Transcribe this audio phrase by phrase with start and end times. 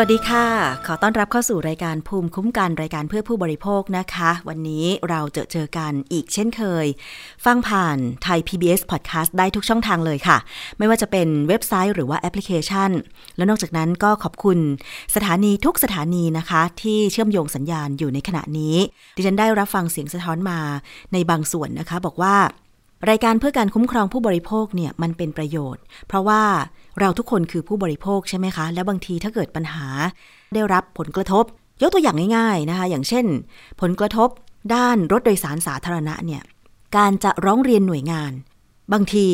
[0.00, 0.46] วัสดีค่ะ
[0.86, 6.86] ขอต้อนรับเข้าสู่รายการภูมิคุ้มกันรายการเพื่อผู้บริโภคนะคะ วันนี้เราเจอเจอกันอีกเช่นเคย
[7.44, 10.38] ฟังผ่านไทย PBS Podcast ได้ทุกช่องทางเลยค่ะ
[10.78, 12.90] ไม่ว่าจะเป็นเว็บไซต์หรือว่าแอปพลิเคชัน
[13.36, 14.58] แล้วนอกจากนั้นก็ขอบคุณ
[15.14, 18.76] สถานีทุกสถานีนะคะ ที่เชื่อมโยงสัญญาณอยู่ในขณะนี้
[19.16, 20.60] ดิฉันได้รับฟังเสียงสะท้อนมา
[21.12, 22.36] ในบางส่วนนะคะ บอกว่า
[23.10, 26.42] รายการเพื่อการคุ้มครองผู้บริโภคเนี่ยมันเป็นประโยชน์ เพราะว่า
[26.98, 29.86] เราทุกคนคือผู้บริโภคใช่ไหมคะ และบางทีถ้าเกิดปัญหา
[30.54, 31.44] ได้รับผลกระทบ
[31.82, 33.26] ยกตัวอย่างง่าย ๆนะคะ อย่างเช่น
[33.80, 34.28] ผลกระทบ
[34.74, 36.42] ด้านรถโดยสารสาธารณะเนี่ย
[36.96, 38.32] การจะร้องเรียนหน่วยงาน
[38.92, 39.26] บางที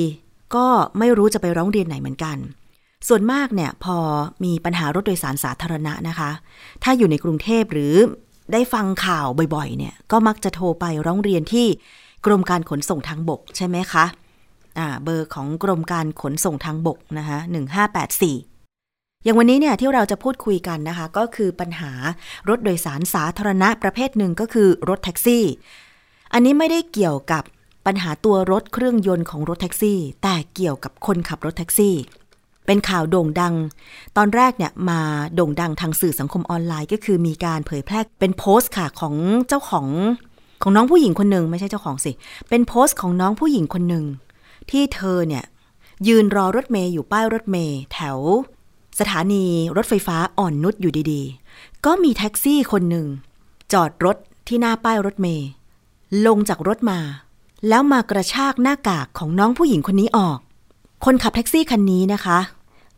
[0.55, 0.67] ก็
[0.99, 2.37] ไม่รู้จะไปร้องเรียนไหนเหมือนกัน
[3.09, 3.97] ส่วนมากเนี่ยพอ
[4.45, 6.31] มีปัญหารถโดยสารสาธารณะนะคะ
[6.83, 7.95] ถ้าอยู่ในกรุงเทพหรือ
[8.53, 11.67] ได้ฟังข่าวบ่อยๆ เนี่ย ก็มักจะโทรไปร้องเรียนที่
[12.27, 14.05] กรมการขนส่งทางบกใช่ไหมคะ
[15.03, 17.39] เบอร์ของกรมการขนส่งทางบกนะคะ
[18.53, 21.93] 1584 อย่างวันนี้เนี่ยที่เราจะพูดคุยกันนะคะ ก็คือปัญหา
[22.49, 25.45] รถโดยสารสาธารณะประเภทหนึ่งก็คือรถแท็กซี่
[26.33, 27.43] อันนี้ไม่ได้เกี่ยวกับ
[27.87, 31.95] ปัญหาตัวรถเครื่องยนต์ของรถแท็กซี่ แต่เกี่ยวกับคนขับรถแท็กซี่
[32.67, 33.55] เป็นข่าวโด่งดัง
[34.17, 35.01] ตอนแรกเนี่ยมา
[35.35, 39.15] โด่งดังทางสื่อสังคมออนไลน์ก็คือมีการเผยแพร่เป็นโพสต์ค่ะของ
[39.49, 39.87] เจ้าของ
[40.63, 42.13] ของน้องผู้หญิงคนหนึ่งไม่ใช่เจ้าของสิ
[42.49, 44.05] เป็นโพสต์ของน้องผู้หญิงคนหนึ่ง
[44.71, 45.45] ที่เธอเนี่ย
[46.09, 48.19] ยืนรอรถเมย์อยู่ป้ายรถเมย์แถว
[48.99, 49.45] สถานี
[49.77, 53.07] รถไฟฟ้าอ่อนนุชอยู่ดีๆ ก็มีแท็กซี่คนหนึ่ง
[53.73, 54.17] จอดรถ
[54.49, 55.49] ที่หน้าป้ายรถเมย์
[56.27, 57.01] ลงจากรถมา
[57.69, 60.39] แล้วมากระชากหน้ากากของน้องผู้หญิงคนนี้ออก
[61.05, 62.39] คนขับแท็กซี่คันนี้นะคะ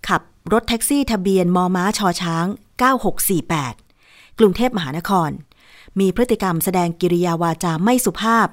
[0.09, 0.23] ขับ
[0.53, 2.47] รถแท็กซี่ทะเบียนมอม้าชอช้าง
[3.63, 5.31] 9648 กรุงเทพมหานคร
[6.01, 8.47] มีพฤติกรรมแสดงกิริยาวาจาไม่สุภาพ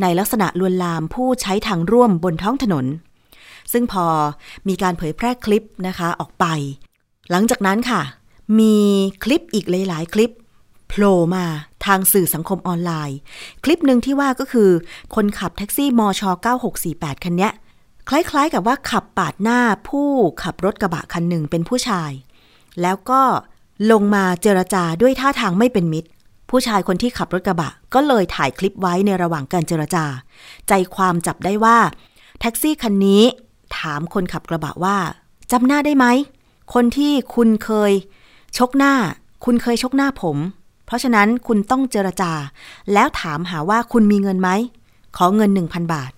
[0.00, 2.86] ในลักษณะลวนลามผู้ใช้ทางร่วมบนท้องถนน
[3.72, 4.06] ซึ่งพอ
[4.68, 6.44] มีการเผยแพร่คลิปนะคะออกไป
[7.30, 8.02] หลังจากนั้นค่ะ
[8.58, 8.76] มี
[9.24, 10.32] คลิปอีกหลาย ๆ คลิป
[10.88, 11.44] โผล่มา
[11.86, 13.18] ทางสื่อสังคมออนไลน์
[13.64, 14.70] คลิปหนึ่งที่ว่าก็คือ
[15.14, 16.22] คนขับแท็กซี่มช
[16.72, 17.52] 9648 คันเนี้ย
[18.08, 20.08] คล้ายๆกับว่าขับปาดหน้าผู้
[20.42, 22.10] ขับรถกระบะคันหนึ่งเป็นผู้ชาย
[22.82, 23.22] แล้วก็
[23.92, 26.08] ลงมาเจรจาด้วยท่าทางไม่เป็นมิตร
[26.50, 30.04] ผู้ชายคนที่ขับรถกระบะ ก็เลยถ่ายคลิปไว้ในระหว่างการเจรจา
[30.68, 31.78] ใจความจับได้ว่า
[32.40, 33.22] แท็กซี่คันนี้
[33.78, 34.96] ถามคนขับกระบะว่า
[35.52, 36.06] จำหน้าได้ไหม
[36.74, 37.92] คนที่คุณเคย
[38.58, 38.94] ชกหน้า
[39.44, 40.36] คุณเคยชกหน้าผม
[40.86, 42.32] เพราะฉะนั้นคุณต้องเจรจา
[42.92, 44.50] แล้วถามหาว่าคุณมีเงินไหม
[45.16, 46.12] ขอเงิน 1,000 บาท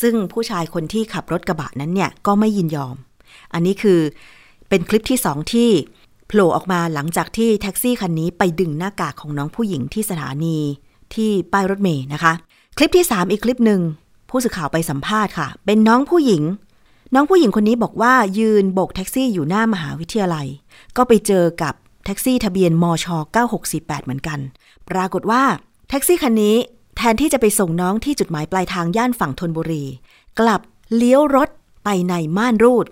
[0.00, 2.96] ซึ่งผู้ชายคนที่ขับรถกระบะนั้นเนี่ยก็ไม่ยินยอม
[3.52, 4.00] อันนี้คือ
[4.68, 5.70] เป็นคลิปที่สองที่
[6.28, 10.58] โผล่ออกมาหลังจากที่แท็กซี่คันนี้ไปดึงหน้ากากของน้องผู้หญิงที่สถานี
[11.14, 12.32] ที่ป้ายรถเมย์นะคะ
[12.76, 13.80] คลิปที่สามอีกคลิปหนึ่ง
[14.30, 16.42] ผู้สื่อข่าวไปสัมภาษณ์ค่ะ เป็นน้องผู้หญิง
[17.14, 20.46] น้องผู้หญิงคนนี้บอกว่ายืนโบกแท็กซี่อยู่หน้ามหาวิทยาลัย
[20.96, 21.74] ก็ไปเจอกับ
[22.04, 23.06] แท็กซี่ทะเบียนมช
[23.56, 24.38] 9648 เหมือนกัน
[24.90, 25.42] ปรากฏว่า
[25.88, 26.56] แท็กซี่คันนี้
[26.96, 29.84] แทนที่จะไปส่งน้องที่จุดหมายปลายทางย่านฝั่งธนบุรี
[30.38, 30.60] กลับ
[30.96, 31.48] เลี้ยวรถ
[31.84, 32.86] ไปในม่านรูด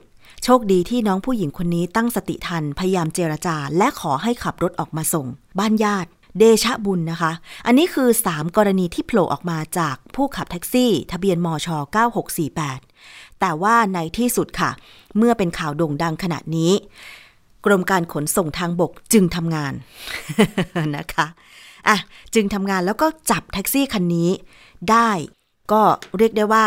[0.45, 5.27] โชคดีที่น้องผู้หญิงคนนี้ตั้งสติทันพยายามเจรจา และขอให้ขับรถออกมาส่ง
[5.59, 7.33] บ้านญาติ เดชะบุญนะคะ
[7.67, 11.69] อันนี้คือ 3 กรณีที่โผล่ออกมาจากผู้ขับแท็กซี่ ทะเบียนมช
[12.55, 14.71] 9648 แต่ว่าในที่สุดค่ะ
[15.17, 16.73] เมื่อเป็นข่าวโด่งดังขนาดนี้
[17.67, 19.73] กรมการขนส่งทางบกจึงทำงาน
[20.97, 21.27] นะคะ
[21.89, 21.97] อะ
[22.35, 24.31] จึงทำงานแล้วก็จับแท็กซี่คันนี้
[24.91, 25.11] ได้
[25.73, 25.83] ก็
[26.19, 26.67] เรียกได้ว่า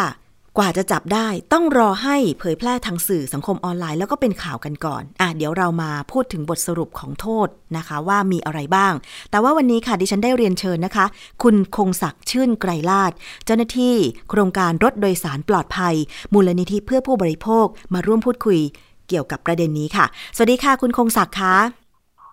[0.62, 7.48] กว่าจะจับได้ต้องรอให้เผยแพร่ทางสื่อสังคมออนไลน์ แล้วก็เป็นข่าวกันก่อน อะเดี๋ยวเรามาพูดถึงบทสรุปของโทษ
[7.78, 8.94] นะคะ ว่ามีอะไรบ้าง
[9.32, 11.06] แต่ว่าวันนี้ค่ะดิฉันได้เรียนเชิญนะคะ
[11.44, 13.12] คุณคงศักดิ์ชื่นไกรลาด
[13.46, 13.96] เจ้าหน้าที่
[14.30, 15.96] โครงการรถโดยสารปลอดภัย
[16.34, 18.60] มูลนิธิเพื่อผู้บริโภคมาร่วมพูดคุย
[19.08, 20.06] เกี่ยวกับประเด็นนี้ค่ะ
[20.36, 21.56] สวัสดีค่ะ คุณคงศักดิ์คะ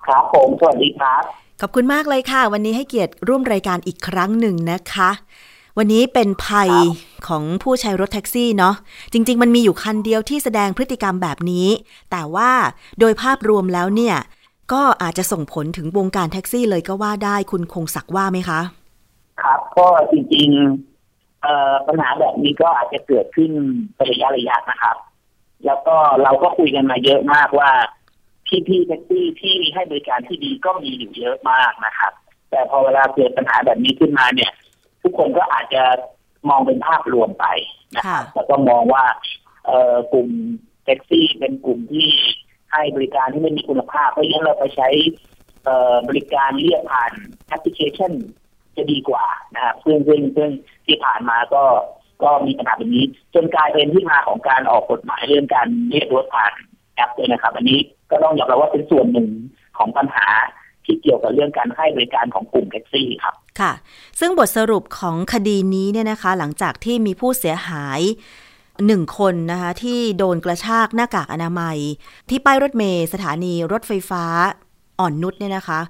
[0.07, 1.25] ครับผมสวัสดีครับ
[1.61, 5.11] ขอบคุณมากเลยค่ะ วันนี้ให้เกียรติร่วมรายการอีกครั้งหนึ่งนะคะ
[5.79, 6.71] วันนี้เป็นภัย
[7.29, 8.75] ของผู้ใช้รถแท็กซี่เนาะ
[9.13, 11.69] จริง ๆ มันมีอยู่คันเดียวที่แสดงพฤติกรรมแบบนี้
[12.11, 12.51] แต่ว่า
[13.01, 14.17] โดยภาพรวมแล้วเนี่ย
[14.73, 18.61] ก็อาจจะส่งผลถึงวงการแท็กซี่เลยก็ว่าได้คุณคงศักดิ์ว่าไหมคะ
[19.43, 23.51] ครับก็จริงๆเอ่อปัญหาแบบนี้ก็อาจจะเกิดขึ้น
[23.97, 24.97] เป็นระยะระยะนะครับ
[25.67, 27.71] แล้วก็เราก็คุยกันมาเยอะมากว่า
[28.47, 32.13] พี่พี่ๆแท็กซี่ที่ให้บริการที่ดีก็มีอยู่เยอะมากนะครับ
[32.51, 34.53] แต่พอเวลาเกิดปัญหาแบบนี้ขึ้นมาเนี่ย
[35.07, 35.85] ทุกคนก็อาจจะ
[36.49, 37.47] มองเป็นภาพรวมไป
[37.97, 39.05] นะครับค่ะแล้วก็มองว่า
[39.67, 40.29] เอ่อกลุ่ม
[40.85, 42.09] แท็กซี่เป็นกลุ่มที่
[42.73, 44.89] ให้บริการที่ไม่มีคุณภาพ เพราะฉะนั้นเราไปใช้
[45.65, 47.13] เอ่อบริการเรียกผ่าน
[47.49, 48.13] แอปพลิเคชัน
[48.77, 49.25] จะดีกว่า
[49.55, 50.51] นะครับซึ่งซึ่งซึ่ง
[50.87, 51.65] ที่ผ่านมาก็
[52.23, 53.05] ก็มีปัญหาแบบนี้
[53.35, 56.53] จนกลายเป็นที่มาของการออกกฎหมายเรื่องการเรียกรถผ่าน
[56.95, 57.79] แอปเลยนะครับ อันนี้
[58.11, 59.29] ก็ต้องยอมรับว่าเป็นส่วนหนึ่ง
[59.79, 60.27] ของปัญหา
[60.87, 63.73] ที่เกี่ยวกับเรื่องการให้บริการของกลุ่มแท็กซี่ครับค่ะ
[64.21, 68.01] ซึ่งบทสรุปของคดีนี้เนี่ยนะคะ หลังจากที่มีผู้เสียหาย
[68.87, 71.79] หนึ่งคนนะคะที่โดนกระชากหน้ากากอนามัย
[72.29, 74.25] ที่ป้ายรถเมย์สถานีรถไฟฟ้า
[74.99, 75.81] อ่อนนุชเนี่ยนะคะ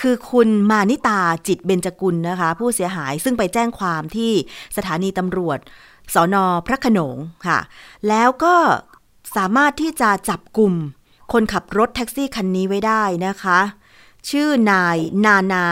[0.00, 4.32] คือคุณมานิตาจิตเบญจกุลนะคะ ผู้เสียหายซึ่งไปแจ้งความที่
[4.76, 5.58] สถานีตำรวจ
[6.14, 7.16] สอนอพระขนง
[7.46, 7.58] ค่ะ
[8.08, 8.54] แล้วก็
[9.36, 10.72] สามารถที่จะจับกลุ่ม
[11.32, 13.58] คนขับรถแท็กซี่คันนี้ไว้ได้นะคะ
[14.30, 15.66] ชื่อนายนานา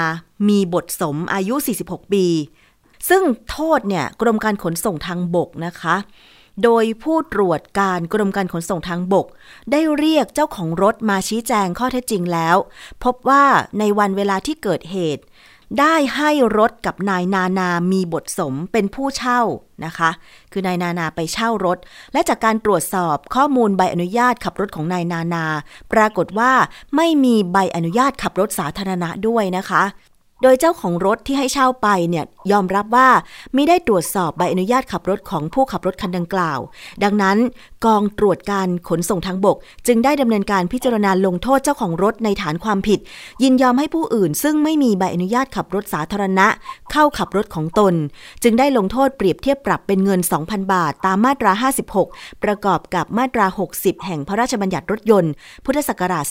[0.48, 1.54] มีบทสมอายุ
[1.84, 2.26] 46 ปี
[3.08, 5.96] ซึ่งโทษเนี่ยกรมการขนส่งทางบกนะคะ
[6.62, 9.26] โดยผู้ตรวจการกรมการขนส่งทางบก
[9.70, 12.56] ได้เรียกเจ้าของรถมาชี้แจงข้อเท็จจริงแล้ว
[13.04, 13.44] พบว่า
[13.78, 15.22] ในวันเวลาที่เกิดเหตุ
[15.80, 19.40] ได้ให้รถกับนายนานามีบทสมเป็นผู้เช่า
[19.84, 20.10] นะคะ
[20.52, 21.78] คือนายนานาไปเช่ารถ
[22.12, 25.44] และจากการตรวจสอบข้อมูลใบอนุญาตขับรถของนายนานา
[25.92, 26.52] ปรากฏว่า
[26.96, 29.82] ไม่มีใบอนุญาตขับรถสาธารณะด้วยนะคะ
[30.42, 33.08] โดยเจ้าของรถที่ให้เช่าไปเนี่ยยอมรับว่า
[33.54, 36.58] ไม่ได้ตรวจสอบใบอนุญาตขับรถของผู้ขับรถคันดังกล่าว
[37.02, 37.36] ดังนั้น
[37.86, 42.98] กองตรวจการขนส่งทางบก จึงได้ดำเนินการพิจารณาลงโทษเจ้าของรถในฐานความผิด
[43.42, 46.46] ยินยอมให้ผู้อื่น ซึ่งไม่มีใบอนุญาตขับรถสาธารณะ
[46.92, 47.94] เข้าขับรถของตน
[48.42, 51.52] จึงได้ลงโทษเปรียบเทียบปรับเป็นเงิน 2,000 บาท ตามมาตรา
[52.00, 55.32] 56 ประกอบกับมาตรา 60 แห่งพระราชบัญญัติรถยนต์
[55.64, 56.24] พุทธศักราช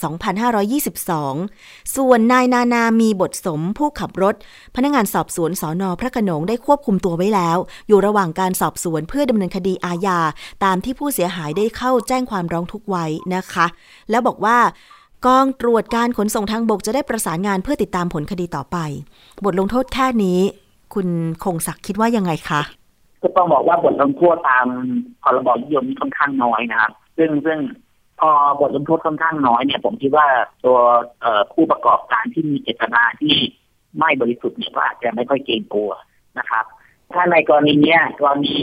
[1.14, 4.36] 2522 ส่วนนายนานามีบทสมผู้ขับรถ
[4.76, 7.58] พนักงานสอบสวนสอนอพระโขนงได้ควบคุมตัวไว้แล้ว
[7.88, 10.20] อยู่ระหว่างการสอบสวนเพื่อดำเนินคดีอาญา
[10.64, 13.06] ตามที่ผู้เสียหายได้เข้าแจ้งความร้องทุกข์ไว้
[13.36, 13.66] นะคะ
[14.10, 14.58] แล้วบอกว่า
[15.26, 18.78] กองตรวจการขนส่งทางบกจะได้ประสานงานเพื่อติดตามผลคดีต่อไป
[19.46, 20.40] บทลงโทษแค่นี้
[20.94, 21.08] คุณ
[21.44, 22.62] คงศักดิ์คิดว่ายังไงคะ
[23.22, 24.68] ก็ต้องบอกว่าบทลงโทษตาม
[25.24, 27.60] พรบนิยมนี่ค่อนข้างน้อยนะครับ ซึ่งซึ่ง
[28.20, 28.30] พอ
[28.60, 30.28] บทลงโทษค่อนข้างน้อยเนี่ย ผมคิดว่า
[30.66, 30.78] ตัว
[31.54, 33.36] ผู้ประกอบการที่มีเจตนาที่
[34.00, 35.92] ไม่บริสุทธิ์เนี่ยก็อาจจะไม่ค่อยเกรงกลัว
[36.40, 36.66] นะครับ
[37.14, 38.54] ถ้าในกรณีเนี้ยกรณี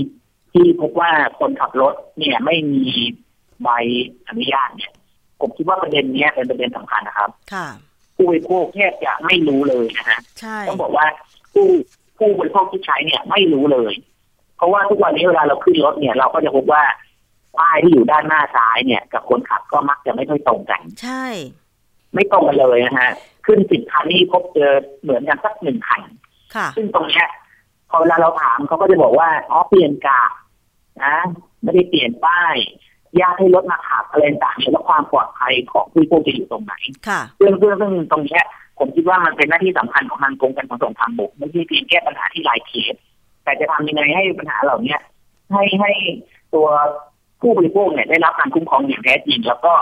[0.53, 2.87] ที่พบว่าคนขับรถเนี่ยไม่มี
[3.63, 3.69] ใบ
[4.29, 4.93] อนุญาตเนี่ย
[5.41, 7.67] ผมคิดว่าประเด็นเนี้ยเป็นประเด็นสำคัญนะครับ ค่ะ
[8.17, 11.07] ผู้บริโภคแทบจะไม่รู้เลยนะฮะใช่ต้องบอกว่า
[11.55, 11.67] ผู้
[12.19, 13.95] ผู้บริโภคที่ใช้เนี่ยไม่รู้เลย
[14.57, 16.83] เพราะว่าทุกวันนี้เวลาเราขึ้นรถเนี่ย เราก็จะพบว่า
[17.59, 21.25] ป้ายที่อยู่ด้านหน้าซ้ายเนี่ย กับคนขับก็มักจะไม่ค่อยตรงกัน ใช่
[22.15, 23.11] ไม่ตรงกันเลยนะฮะ
[23.47, 24.73] ขึ้นสิบคันนี่พบเจอ
[25.03, 26.03] เหมือนกันสักหนึ่งคัน
[26.55, 27.27] ค่ะซึ่งตรงเนี้ย
[27.91, 30.23] พอเวลาเราถามเขาก็จะบอกว่าอ๋อเปลี่ยนกา
[31.03, 31.17] นะ
[31.63, 32.57] ไม่ได้เปลี่ยนป้าย
[33.21, 36.75] ยากให้รถมาขับอะไรต่างๆเนี่ยแล้วความปลอดภัยของผู้บริโภคจะอยู่ตรงไหน
[37.09, 38.45] ค่ะเรื่องเรื่องเรื่องตรงเนี้ย
[38.79, 42.95] ผมคิดว่ามันเป็นหน้าที่สำคัญของทางกรมการขนส่งทางบกไม่ใช่เพียงแก้ปัญหาที่รายเคส
[43.45, 45.01] แต่จะทำยังไงให้ปัญหาเหล่าเนี้ย
[45.53, 45.93] ให้ให้
[46.55, 46.67] ตัว
[47.41, 49.75] ผู้บริโภคเนี่ยได้รับการคุ้มครองอย่างแท้จริง แล้วก็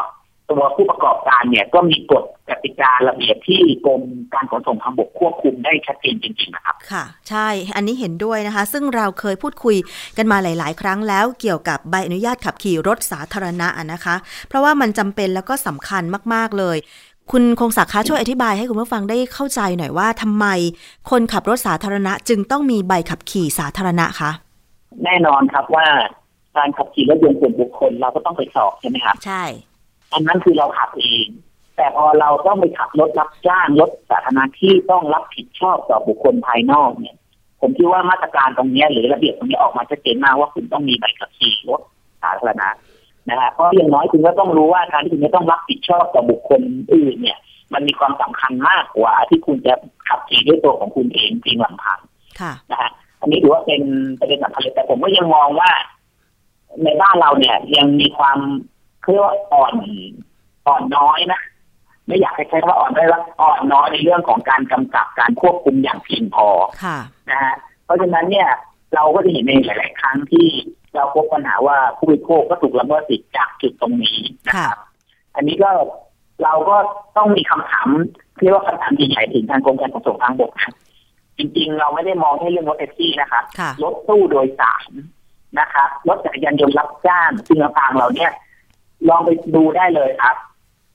[0.50, 4.02] ตัวผู้ประกอบการเนี่ยก็มีกฎกติการะเบียบที่กรม
[4.34, 9.76] การขนส่งทางบกควบคุมได้ชัดเจนจริงๆนะครับ ค่ะ ใช่อันนี้เห็นด้วยนะคะ ซึ่งเราเคยพูดคุย
[10.16, 14.14] กันมาหลาย ๆ ครั้งแล้วเกี่ยวกับใบอนุญาตขับขี่รถสาธารณะนะคะ
[14.48, 16.02] เพราะว่ามันจำเป็นแล้วก็สำคัญ
[16.34, 16.76] มากๆเลย
[17.32, 20.46] คุณคงศักดิ์คะช่วยอธิบายให้คุณผู้ฟังได้เข้าใจหน่อยว่าทำไม
[21.10, 24.30] คนขับรถสาธารณะจึงต้องมีใบขับขี่สาธารณะคะ
[25.04, 25.86] แน่นอนครับว่า
[26.56, 29.44] การขับขี่รถยนต์ส่วนบุคคลเราก็ต้องไปสอบใช่ไหมครับใช่
[30.12, 31.28] อันนั้นคือเราขับเอง
[31.76, 37.16] แต่พอเราต้องไปขับรถรับจ้างรถสาธารณะที่ต้องรับผิดชอบต่อบุคคลภายนอกเนี่ย
[37.60, 41.80] ผมคิดว่ามาตรการตรงเนี้ยหรือระเบียบตรงนี้ออกมาชัดเจนมากว่าคุณต้องมีใบขับขี่รถ
[42.22, 42.68] สาธารณะ
[43.28, 46.60] นะฮะเพราะอย่างน้อยคุณก็ต้องรู้ว่าการที่คุณจะต้องรับผิดชอบต่อบุคคล
[46.94, 47.38] อื่นเนี่ย
[47.72, 49.74] มันมีความสำคัญมากกว่า ที่คุณจะ
[50.08, 51.98] ขับขี่ด้วยตัวของคุณเองเพียงลำพัง
[52.40, 53.82] ค่ะนะฮะอันนี้ถือว่าเป็น
[54.18, 55.70] ประเด็นสำคัญเลยแต่ผมก็ยังมองว่า
[56.84, 58.38] ในบ้านเราเนี่ยยังมีความ
[59.08, 59.74] เขาเรียกว่าอ่อน
[60.66, 61.40] อ่อนน้อยนะ
[62.06, 66.48] ไม่อยากให้ใช้คำว่าอ่อนได้ว่าอ่อนน้อยในเรื่องของการกำกับการควบคุมอย่างเพียงพอ
[66.84, 66.98] ค่ะ
[67.30, 68.48] นะฮะเพราะฉะนั้นเนี่ย
[68.94, 70.46] เราก็จะเห็นในหลาย ๆ ครั้งที่
[70.94, 74.78] เราพบปัญหาว่าผู้บริโภคก็ถูกละเมิดสิทธิ์จากจุดตรงนี้นะครับ
[75.36, 75.70] อันนี้ก็
[76.42, 76.76] เราก็
[77.16, 77.88] ต้องมีคำถาม
[78.42, 80.74] เรียกว่าคำถามใหญ่ๆถึงทางกรมการขนส่งทางบกนะ
[81.38, 84.88] จริง ๆ เราไม่ได้มองแค่เรื่องรถแท็กซี่นะครับค่ะรถตู้โดยสาร
[85.60, 88.32] นะครับรถจักรยานยนต์รับจ้างซึ่งทางเราเนี่ย
[89.08, 90.36] ลองไปดูได้เลยครับ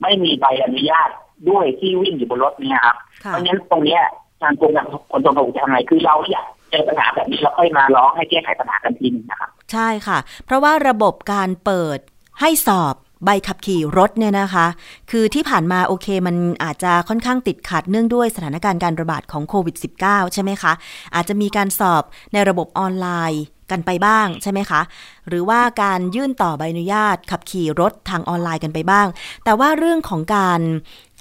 [0.01, 1.09] ไม่มีใบอนุญาต
[1.49, 4.01] ด้วยที่วิ่งอยู่บนรถเนี่ยครับ เพค่ะราะฉะนั้นตรงเนี้ย
[4.41, 11.99] ทางกรมการขนส่งทางบกจะทำไงคือเราอยากเจอปัญหาแบบนี้เราค่อยมาร้องให้แก้ไขปัญหากันทีนึงนะครับ ใช่ค่ะ เพราะว่าระบบการเปิด
[12.39, 12.95] ให้สอบ
[13.25, 14.67] ใบขับขี่รถเนี่ยนะคะ
[15.11, 20.73] คือที่ผ่านมาโอเคมันอาจจะค่อนข้างติดขัดเนื่องด้วยสถานการณ์การระบาดของโควิด -19 ใช่ไหมคะ
[21.15, 24.81] อาจจะมีการสอบในระบบออนไลน์ กันไปบ้างใช่ไหมคะ
[25.27, 29.07] หรือว่าการยื่นต่อใบอนุญาต ขับขี่รถทางออนไลน์กันไปบ้าง
[29.43, 30.59] แต่ว่าเรื่องของการ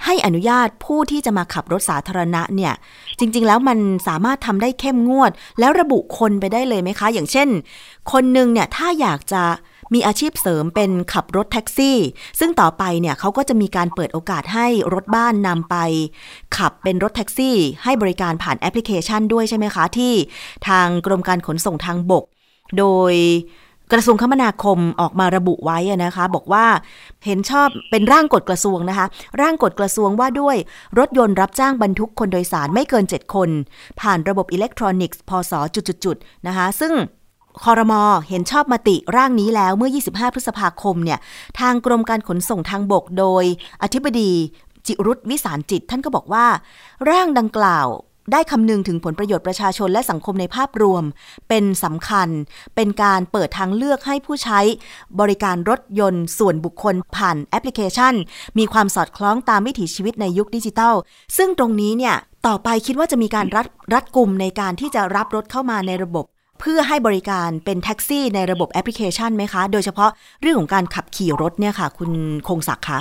[0.05, 2.73] ให้อนุญาตผู้ที่จะมาขับรถสาธารณะเนี่ย
[3.19, 5.31] จริง ๆ แล้วมันสามารถทำได้เข้มงวด
[5.61, 7.49] แล้วระบุคนไปได้เลยไหมคะ อย่างเช่น
[8.13, 9.45] คนหนึ่งเนี่ยถ้าอยากจะ
[9.95, 11.99] มีอาชีพเสริมเป็นขับรถแท็กซี่
[12.41, 15.77] ซึ่งต่อไปเนี่ยเขาก็จะมีการเปิดโอกาสให้รถบ้านนำไป
[16.57, 20.13] ขับเป็นรถแท็กซี่ ให้บริการผ่านแอปพลิเคชันด้วยใช่ไหมคะ ที่
[20.69, 22.25] ทางกรมการขนส่งทางบก
[22.79, 23.14] โดย
[23.93, 26.67] กระทรวงคมนาคมออกมาระบุไว้นะคะ บอกว่า
[27.25, 29.07] เห็นชอบเป็นร่างกฎกระทรวงนะคะ
[29.41, 30.57] ร่างกฎกระทรวงว่าด้วย
[30.99, 33.49] รถยนต์รับจ้างบรรทุกคนโดยสารไม่เกิน 7 คน
[34.00, 35.52] ผ่านระบบอิเล็กทรอนิกส์พศ
[36.05, 36.93] จุดๆนะคะ ซึ่ง
[37.64, 41.19] คอรมอเห็นชอบมติร่างนี้แล้วเมื่อ 25 พฤษภาคมเนี่ย
[41.61, 43.45] ทางกรมการขนส่งทางบกโดย
[43.83, 44.31] อธิบดี
[44.87, 46.47] จิรุธวิสารจิต ท่านก็บอกว่า
[47.11, 47.87] ร่างดังกล่าว
[48.33, 51.05] ได้คำนึงถึงผลประโยชน์ประชาชนและสังคมในภาพรวม
[51.49, 52.29] เป็นสำคัญ
[52.77, 54.61] เป็นการเปิดทางเลือกให้ผู้ใช้
[55.21, 58.15] บริการรถยนต์ส่วนบุคคลผ่านแอปพลิเคชัน
[58.59, 60.95] มีความสอดคล้องตามวิถีชีวิตในยุคดิจิทัล
[61.37, 66.25] ซึ่งตรงนี้เนี่ยต่อไปคิดว่าจะมีการรัดรัดกลุ่มในการที่จะรับรถเข้ามาในระบบ
[66.61, 70.11] เพื่อให้บริการเป็นแท็กซี่ในระบบแอปพลิเคชันไหมคะ โดยเฉพาะ
[70.41, 72.11] เรื่องของการขับขี่รถเนี่ยค่ะ คุณ
[72.49, 72.99] คงศักดิ์คะ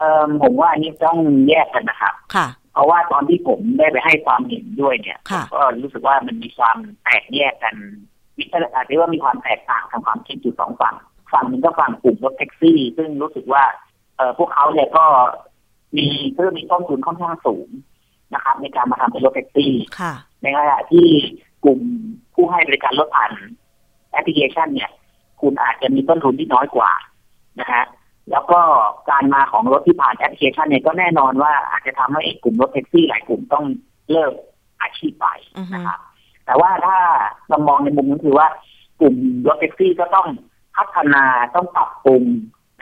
[0.00, 7.74] เอ่อผมว่าอันนี้ต้องแยกกันนะครับค่ะ เพราะว่าตอนที่ผมได้ไปให้ความเห็นด้วยเนี่ยค่ะผมก็รู้สึกว่ามันมีความแตกแยกกัน
[8.38, 10.94] มีอาจจะว่ามีความแตกต่างทางความคิดอยู่สองฝั่ง
[11.32, 13.64] ฝั่งหนึ่งก็ฝั่งกลุ่มรถแท็กซี่ ซึ่งรู้สึกว่า
[14.16, 15.04] เอ่อพวกเขาเนี่ยก็
[15.96, 17.68] มีเพิ่มมีต้นทุนค่อนข้างสูง
[18.34, 21.06] นะครับ ในการมาทำเป็นรถแท็กซี่ค่ะในขณะที่
[21.64, 21.80] กลุ่ม
[22.34, 23.32] ผู้ให้บริการรถผ่าน
[24.10, 24.90] แอปพลิเคชันเนี่ย
[25.40, 26.90] คุณอาจจะมีต้นทุนที่น้อยกว่า
[27.60, 27.84] นะฮะ
[28.30, 28.60] แล้วก็
[29.10, 33.64] การมาของรถที่ผ่านแอปพลิเคชันเนี่ยก็แน่นอนว่าอาจจะทำให้กลุ่มรถแท็กซี่หลายกลุ่มต้อง
[34.10, 34.32] เลิก
[34.82, 35.26] อาชีพไป
[35.58, 35.98] อือฮึนะครับ
[36.46, 36.98] แต่ว่าถ้า
[37.48, 38.48] เรามองในมุมก็คือว่า
[39.00, 39.14] กลุ่ม
[39.46, 40.28] รถแท็กซี่ก็ต้อง
[40.76, 41.24] พัฒนา
[41.54, 42.22] ต้องปรับปรุง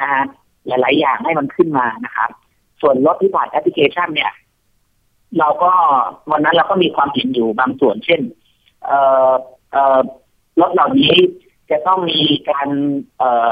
[0.00, 0.24] นะฮะ
[0.66, 2.30] หลาย ๆ อย่างให้มันขึ้นมานะครับ
[2.80, 4.32] ส่วนรถที่ผ่านแอปพลิเคชัน เนี่ย
[5.38, 5.72] เราก็
[6.30, 8.20] วันนั้นเราก็มีความเห็นอยู่บางส่วน เช่น
[8.84, 8.98] เอ่
[9.30, 9.32] อ
[9.72, 10.00] เอ่อ
[10.60, 11.14] รถเหล่านี้
[11.70, 12.20] จะต้องมี
[12.50, 12.68] การ
[13.18, 13.50] เอ่อ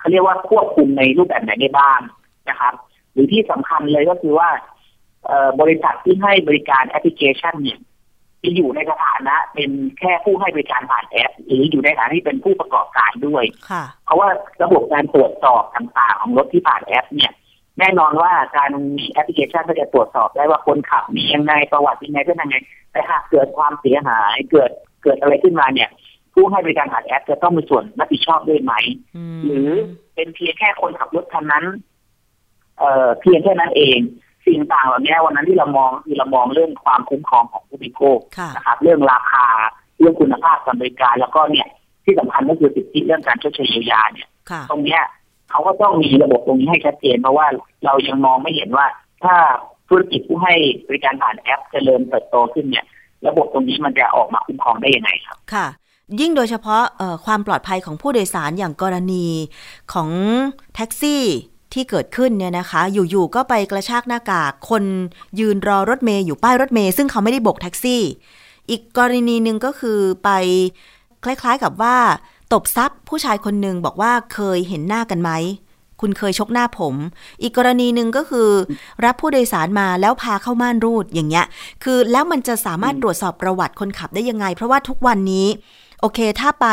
[0.00, 2.00] เขาเรียกว่าควบคุมในรูปแบบไหนได้บ้าง
[2.48, 2.74] นะครับ
[3.12, 4.48] หรือที่สำคัญเลยก็คือว่า
[5.26, 7.78] เอ่อบริษัทที่ให้บริการแอปพลิเคชันเนี่ย
[8.44, 14.28] จะอยู่ในสถานะ เป็นแค่ผู้ให้บริการผ่านแอป หรืออยู่ในฐานะที่เป็นผู้ประกอบการด้วยค่ะเพราะว่า
[14.62, 17.32] ระบบการตรวจสอบต่างๆของรถที่ผ่านแอป เนี่ย
[17.78, 22.56] แน่นอนว่าการมีแอปพลิเคชันก็จะตรวจสอบได้ว่าคนขับมียังไงประวัติยังไงเป็นยังไง
[22.92, 24.70] แต่หากเกิดความเสียหายเกิด
[25.02, 25.88] เกิดอะไรขึ้นมาเนี่ย
[26.40, 28.72] ผู้ให้บริการผ่านแอป จะต้องมีส่วนรับผิดชอบด้วยไหม
[29.16, 29.70] อืมหรือ
[30.14, 31.64] เป็นเพียงแค่คนขับรถคันนั้น
[32.78, 33.98] เอ่อเพียงแค่นั้นเอง
[34.46, 39.46] สิ่งต่างเหล่านี้วันนั้นที่เรามองคือเรามองเรื่องความคุ้มครองของผู้บริโภคค่ะนะครับ เรื่องราคา
[39.98, 41.68] เรื่องคุณภาพการบริการ แล้วก็เนี่ย
[42.04, 45.02] ที่สำคัญก็คือสิทธิเรื่องการชดเชยเยียวยาเนี่ยค่ะตรงเนี้ย
[45.50, 47.46] เขาก็ต้องมีระบบตรงนี้ให้ชัดเจนเพราะว่า
[47.84, 48.86] เรายังมองไม่เห็นว่า
[49.22, 49.34] ถ้า
[49.88, 50.54] ธุรกิจผู้ให้
[50.86, 52.86] บริการผ่านแอปเจริญเติบโตขึ้นเนี่ย
[53.26, 55.66] ระบบตรงนี้มันจะออกมาคุ้มครองได้ยังไงครับ ค่ะ
[56.20, 56.84] ยิ่งโดยเฉพาะ
[57.24, 59.26] ความปลอดภัยของผู้โดยสารอย่างกรณี
[59.92, 60.10] ของ
[60.74, 61.24] แท็กซี่
[61.72, 64.84] ที่เกิดขึ้นเนี่ยนะคะ อยู่ๆก็ไปกระชากหน้ากาก คน
[65.40, 68.02] ยืนรอรถเมย์อยู่ป้ายรถเมย์ซึ่งเขาไม่ได้โบกแท็กซี่
[68.70, 70.30] อีกกรณีหนึ่งก็คือไป
[71.24, 71.96] คล้ายๆกับว่า
[72.52, 75.30] ตบซับผู้ชายคนหนึ่งบอกว่าเคยเห็นหน้ากันไหม
[76.00, 76.94] คุณเคยชกหน้าผม
[77.42, 78.48] อีกกรณีหนึ่งก็คือ
[79.04, 81.46] รับผู้โดยสารมาแล้วพาเข้าม่านรูดอย่างเงี้ย
[81.84, 85.46] คือแล้วมันจะสามารถตรวจสอบประวัติคนขับได้ยังไง เพราะว่าทุกวันนี้
[86.00, 86.66] โอเค ถ้าไป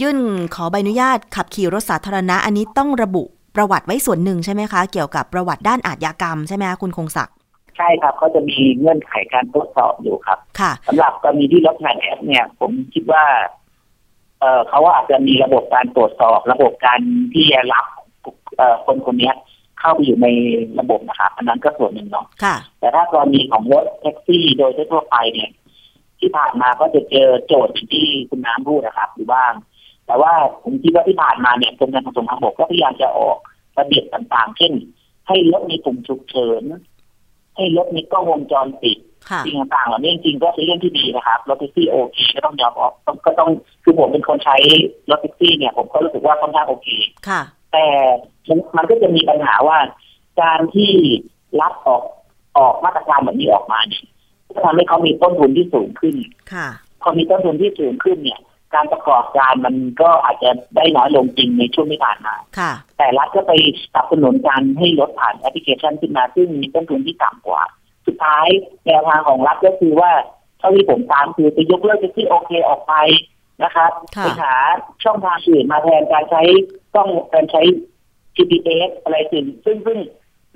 [0.00, 0.18] ยื่น
[0.54, 3.22] ขอใบอนุญาตขับขี่รถสาธารณะ อันนี้ต้องระบุ
[3.56, 7.34] ประวัติไว้ส่วนหนึ่งใช่ไหมคะ เกี่ยวกับประวัติด้านอาชญากรรมใช่ไหมคะคุณคงศักดิ์
[7.76, 13.24] ใช่ครับเขาจะมีเงื่อนไขการตรวจสอบอยู่ครับ ค่ะสำหรับกรณีที่รถผ่านแอปเนี่ย ผมคิดว่า
[14.40, 17.00] เออเขาอาจจะมีระบบการตรวจสอบ ระบบการ
[17.32, 17.86] ที่จะรับ
[18.56, 19.34] เอ่อคนคนเนี้ย
[19.80, 20.28] เข้าไปอยู่ใน
[20.80, 25.50] ระบบนะครับอันนั้นก็ส่วนหนึ่งเนาะค่ะ แต่ถ้ากรณีของรถแท็กซี่โดยทั่วไปเนี่ย
[26.24, 29.52] ที่ผ่านมาก็จะเจอโจทย์ที่คุณน้ำพูดนะครับอยู่บ้าง
[30.06, 33.38] แต่ว่าผมคิดว่าที่ผ่านมาเนี่ยกรมการขนส่งทางบกก็พยายามจะออก
[33.78, 34.72] ระเบียบต่างๆ เช่น
[35.28, 36.62] ให้รถมีปุ่มฉุกเฉิน
[37.56, 38.98] ให้รถมีกล้องวงจรปิด
[39.30, 43.50] ค่ะสิ่งต่างๆเหล่านี้จริงๆก็เป็นเรื่องที่ดีนะครับรถแท็กซี่โอเคก็ต้องยอมออกต้องก็ต้อง
[43.84, 44.56] คือผมเป็นคนใช้
[45.10, 46.88] รถแท็กซี่เนี่ยผมก็รู้สึกว่าค่อนข้างโอเค
[47.28, 47.86] ค่ะ แต่
[48.76, 49.78] มันก็จะมีปัญหาว่า
[50.42, 50.92] การที่
[51.60, 52.02] รับออก
[52.58, 54.13] ออกมาตรการแบบนี้ออกมาเนี่ยก็
[54.62, 56.14] ทำให้เขามีต้นทุนที่สูงขึ้น
[56.52, 56.68] ค่ะ
[57.02, 58.40] พอมีต้นทุนที่สูงขึ้นเนี่ย
[58.74, 67.62] การประกอบการมันก็อาจจะได้น้อยลงจริงในช่วงที่ผ่านมาค่ะ แต่รัฐก็ไปสนับสนุนการให้รถผ่านแอปพลิเคชันขึ้นมาซึ่งมีต้นทุนที่ต่ำกว่า
[68.06, 68.46] สุดท้าย
[68.86, 70.10] แนวทางของรัฐก็คือว่า
[70.58, 72.94] เท่าที่ผมตามคือจะยกเลิกแท็กซี่โอเคออกไป
[73.62, 74.54] นะครับค่ะไปหา
[75.04, 76.42] ช่องทางอื่นมาแทนการใช้
[76.96, 77.62] ต้องการใช้
[78.36, 79.98] GPS อะไรสิ่งซึ่งซึ่ง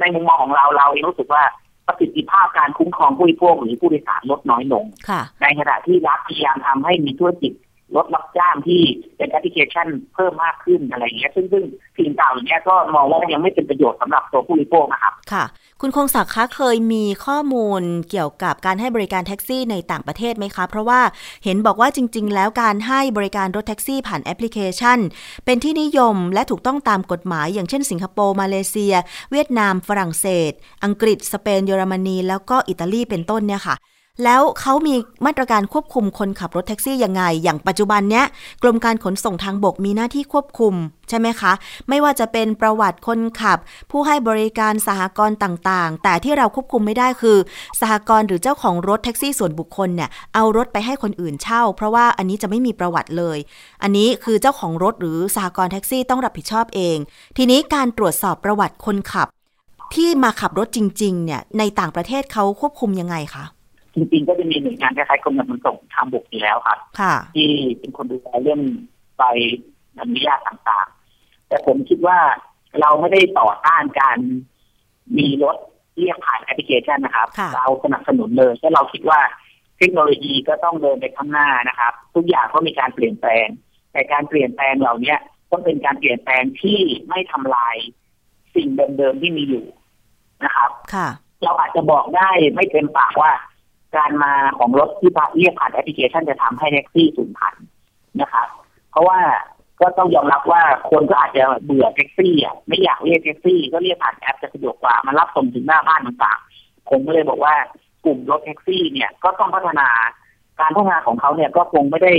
[0.01, 1.45] ในมุมมองของเราเราเองรู้สึกว่า
[1.89, 7.53] ประสิทธิภาพการคุ้มครองผู้บริโภคหรือผู้โดยสารลดน้อยลงค่ะในขณะที่รัฐพยายามทำให้มีธุรกิจ
[7.97, 8.83] รถรับจ้างที่
[9.17, 11.65] เป็นแอปพลิเคชันเพิ่มมากขึ้นอะไรอย่างเงี้ย ซึ่งซึ่ง
[11.97, 15.45] สิ่งต่างๆเหล่านี้ก็มองว่ายังไม่เป็นประโยชน์สำหรับตัวผู้บริโภคนะครับ ค่ะ
[15.83, 21.01] คุณคงศักดิ์คะเคยมีข้อมูลเกี่ยวกับการให้บริการแท็กซี่ในต่างประเทศไหมคะ เพราะว่า
[21.45, 24.99] เห็นบอกว่าจริง ๆ แล้วการให้บริการรถแท็กซี่ผ่านแอปพลิเคชัน
[25.45, 28.95] เป็นที่นิยมและถูกต้องตามกฎหมาย อย่างเช่นสิงคโปร์มาเลเซีย
[29.31, 30.53] เวียดนาม ฝรั่งเศส
[30.85, 33.77] อังกฤษ สเปนเยอรมนี แล้วก็อิตาลีเป็นต้นเนี่ยค่ะ
[34.25, 34.95] แล้วเขามี
[35.27, 38.25] มาตรการควบคุมคนขับรถแท็กซี่ยังไง อย่างปัจจุบันเนี้ย
[38.63, 40.75] กรมการขนส่งทางบกมีหน้าที่ควบคุม
[41.09, 41.53] ใช่ไหมคะ
[41.89, 43.59] ไม่ว่าจะเป็นประวัติคนขับ
[43.91, 47.39] ผู้ให้บริการสหกรณ์ต่างๆ แต่ที่เราควบคุมไม่ได้คือ
[47.81, 53.39] สหกรณ์หรือเจ้าของรถแท็กซี่ส่วนบุคคลเนี่ยเอารถไปให้คนอื่นเช่า เพราะว่าอันนี้จะไม่มีประวัติเลย
[53.83, 56.97] อันนี้คือเจ้าของรถหรือสหกรณ์แท็กซี่ต้องรับผิดชอบเอง
[57.37, 59.29] ทีนี้การตรวจสอบประวัติคนขับ
[59.95, 63.45] ที่มาขับรถจริงๆเนี่ยในต่างประเทศเขาควบคุมยังไงคะ
[63.99, 68.61] จริงๆก็จะมีหน่วยงานคล้ายๆกรมการขนส่งทางบกอยู่แล้วครับค่ะที่เป็นคนดูแลเรื่อง
[69.19, 69.23] ใบ
[70.01, 72.19] อนุญาตต่างๆ แต่ผมคิดว่า
[72.81, 74.19] เราไม่ได้ต่อต้านการ
[75.19, 75.57] มีรถ
[75.99, 79.21] เรียกผ่านแอปพลิเคชันนะครับค่ะเราสนับสนุนเลยเพราะเราคิดว่า
[79.79, 83.47] เทคโนโลยีก็ต้องเดินไปข้างหน้านะครับ ทุกอย่างก็มีการเปลี่ยนแปลง
[83.93, 85.15] แต่การเปลี่ยนแปลงเหล่านี้
[85.51, 87.77] ต้องเป็นการเปลี่ยนแปลงที่ไม่ทำลาย
[88.55, 89.67] สิ่งเดิมๆที่มีอยู่
[90.45, 91.09] นะครับ ค่ะ
[91.45, 93.33] เราอาจจะบอกได้ไม่เต็มปากว่า
[93.97, 97.67] การมาของรถที่เรียกผ่านแอปพลิเคชันจะทำให้แท็กซี่สูญพันธุ์
[98.21, 98.47] นะครับ
[98.91, 99.19] เพราะว่า
[99.81, 107.55] ก็ต้องยอมรับว่าคนก็อาจจะเบื่อแท็กซี่อะไม่อยากเรียกแท็กซี่ ก็เรียกผ่านแอปจะสะดวกกว่ามารับส่งถึงหน้าบ้านต่างๆผมก็เลยบอกว่า
[108.05, 109.89] กลุ่มรถแท็กซี่เนี่ยก็ต้องพัฒนา
[110.61, 112.15] การพัฒนาของเขาเนี่ยก็คงไม่ได้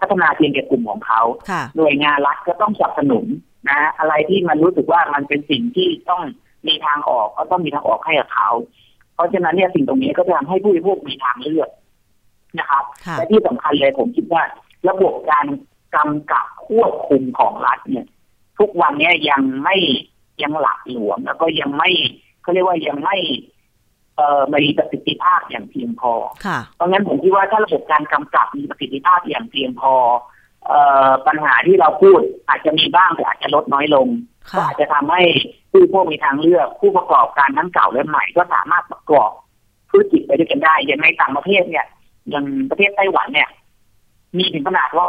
[0.00, 3.26] พัฒนาเพียงแค่กลุ่มของเขาค่ะหน่วยงานรัฐก็ต้องสนับสนุน
[3.68, 6.22] นะอะไรที่มันรู้สึกว่ามันเป็นสิ่งที่ต้อง
[6.68, 8.50] มีทางออกก็ต้องมีทางออกให้กับเขา
[9.16, 11.70] เพราะฉะนั้นเนี่ยสิ่งตรงนี้ก็จะทำให้ผู้บริโภคมีทางเลือก
[12.58, 14.42] นะครับค่ะและที่สำคัญเลยผมคิดว่า
[14.88, 15.46] ระบบการ
[15.94, 18.06] กำกับควบคุมของรัฐเนี่ย
[18.58, 19.76] ทุกวันเนี้ยยังไม่
[20.42, 21.90] ยังหลักหลวม แล้วก็ยังไม่
[22.42, 23.16] เขาเรียกว่ายังไม่
[24.16, 26.12] เอ่อมีประสิทธิภาพอย่างเพียงพอ
[26.46, 29.92] ค่ะเพราะงั้นผมคิดว่าถ้าระบบการกำกับมีประสิทธิภาพอย่างเพียงพอ
[30.66, 34.08] เอ่อปัญหาที่เราพูดอาจจะมีบ้างแต่อาจจะลดน้อยลง
[34.52, 35.22] ก็ค่ะอาจจะทำให้
[35.76, 39.30] ผู้บริโภคมีทางเลือกผู้ประกอบการทั้งเก่าและใหม่ก็สามารถประกอบ
[39.90, 41.86] ธุรกิจไปด้วยกันได้ อย่างในต่างประเทศเนี่ย
[42.30, 43.48] อย่างประเทศไต้หวันเนี่ย
[44.36, 45.08] มีถึงขนาดว่า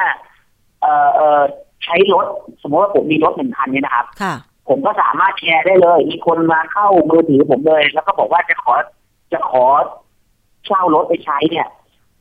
[0.82, 1.42] เอ่อเอ่อ
[1.84, 2.26] ใช้รถ
[2.62, 4.36] สมมติว่าผมมีรถหนึ่งคันเนี่ยนะครับค่ะ
[4.70, 8.74] ผมก็สามารถแชร์ได้เลย มีคนมาเข้ามือถือผมเลย แล้วก็บอกว่าจะขอ
[9.34, 9.66] จะขอ
[10.66, 11.68] เช่ารถไปใช้เนี่ย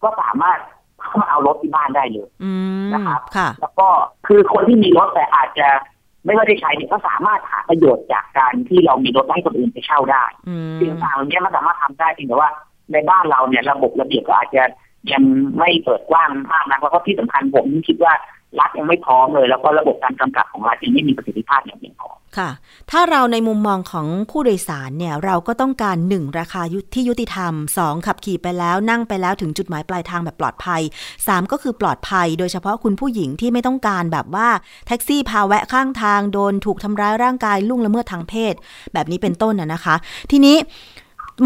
[0.03, 0.59] ก็สามารถ
[1.03, 2.53] เข้ามาเอารถที่บ้านได้เลยอื
[2.87, 3.89] มนะครับค่ะแล้วก็
[4.27, 5.69] คือคนที่มีรถแต่อาจจะ
[6.27, 12.51] ไม่ว่าได้ใช้เนี่ยก็สามารถหาประโยชน์จากการที่เรามีรถให้คนอื่นไปเช่าได้อืมสิ่งต่างๆเหล่านี้มันสามารถทำได้เพียงแต่ว่า
[12.93, 14.63] ในบ้านเราเนี่ยระบบระเบียบก็อาจจะ
[15.13, 15.23] ยัง
[15.59, 18.13] ไม่เปิดกว้างมากนะแล้วก็ที่สำคัญผมคิดว่า
[18.61, 22.51] รัฐยังไม่พร้อมเลย แล้วก็ระบบการกำกับของรัฐยังไม่มีประสิทธิภาพอย่างเพียงพอค่ะ
[22.91, 26.39] ถ้าเราในมุมมองของผู้โดยสารเนี่ยเราก็ต้องการ 1.
[26.39, 26.63] ราคา
[26.95, 28.07] ที่ยุติธรรม 2.
[28.07, 30.83] ขับขี่ไปแล้วนั่งไปแล้วถึงจุดหมายปลายทางแบบปลอดภัย
[31.17, 31.53] 3.
[31.53, 34.49] ก็คือปลอดภัย โดยเฉพาะคุณผู้หญิงที่ไม่ต้องการแบบว่า
[34.87, 38.55] แท็กซี่พาแวะข้างทางโดนถูกทำร้ายร่างกายล่วงละเมิดทางเพศ
[38.93, 39.95] แบบนี้เป็นต้นนะนะคะ
[40.31, 40.57] ทีนี้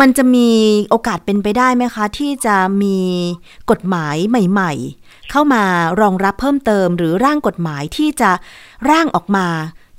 [0.01, 0.49] มันจะมี
[0.91, 2.99] โอกาสเป็นไปได้ไหมคะ ที่จะมี
[3.71, 5.00] กฎหมายใหม่ ๆ
[5.31, 5.63] เข้ามา
[6.01, 8.31] รองรับเพิ่มเติม หรือร่างกฎหมายที่จะ
[8.91, 9.47] ร่างออกมา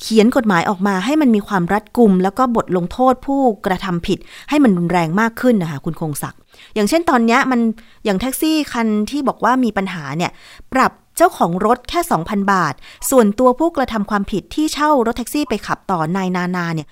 [0.02, 6.40] เขียนกฎหมายออกมาให้มันมีความรัดกุม แล้วก็บทลงโทษผู้กระทำผิด ให้มันรุนแรงมากขึ้นนะคะคุณคงศักดิ์
[6.76, 7.60] อย่างเช่นตอนนี้มัน
[8.06, 10.32] อย่างแท็กซี่คันที่บอกว่ามีปัญหาเนี่ย
[10.74, 12.74] ปรับเจ้าของรถแค่ 2,000 บาท
[13.10, 16.88] ส่วนตัวผู้กระทำความผิดที่เช่ารถแท็กซี่ไปขับต่อนายนานาเนี่ย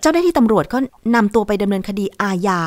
[0.00, 0.78] เจ้าหน้าที่ตำรวจก็
[1.14, 2.60] นำตัวไปดำเนินคดีอาญา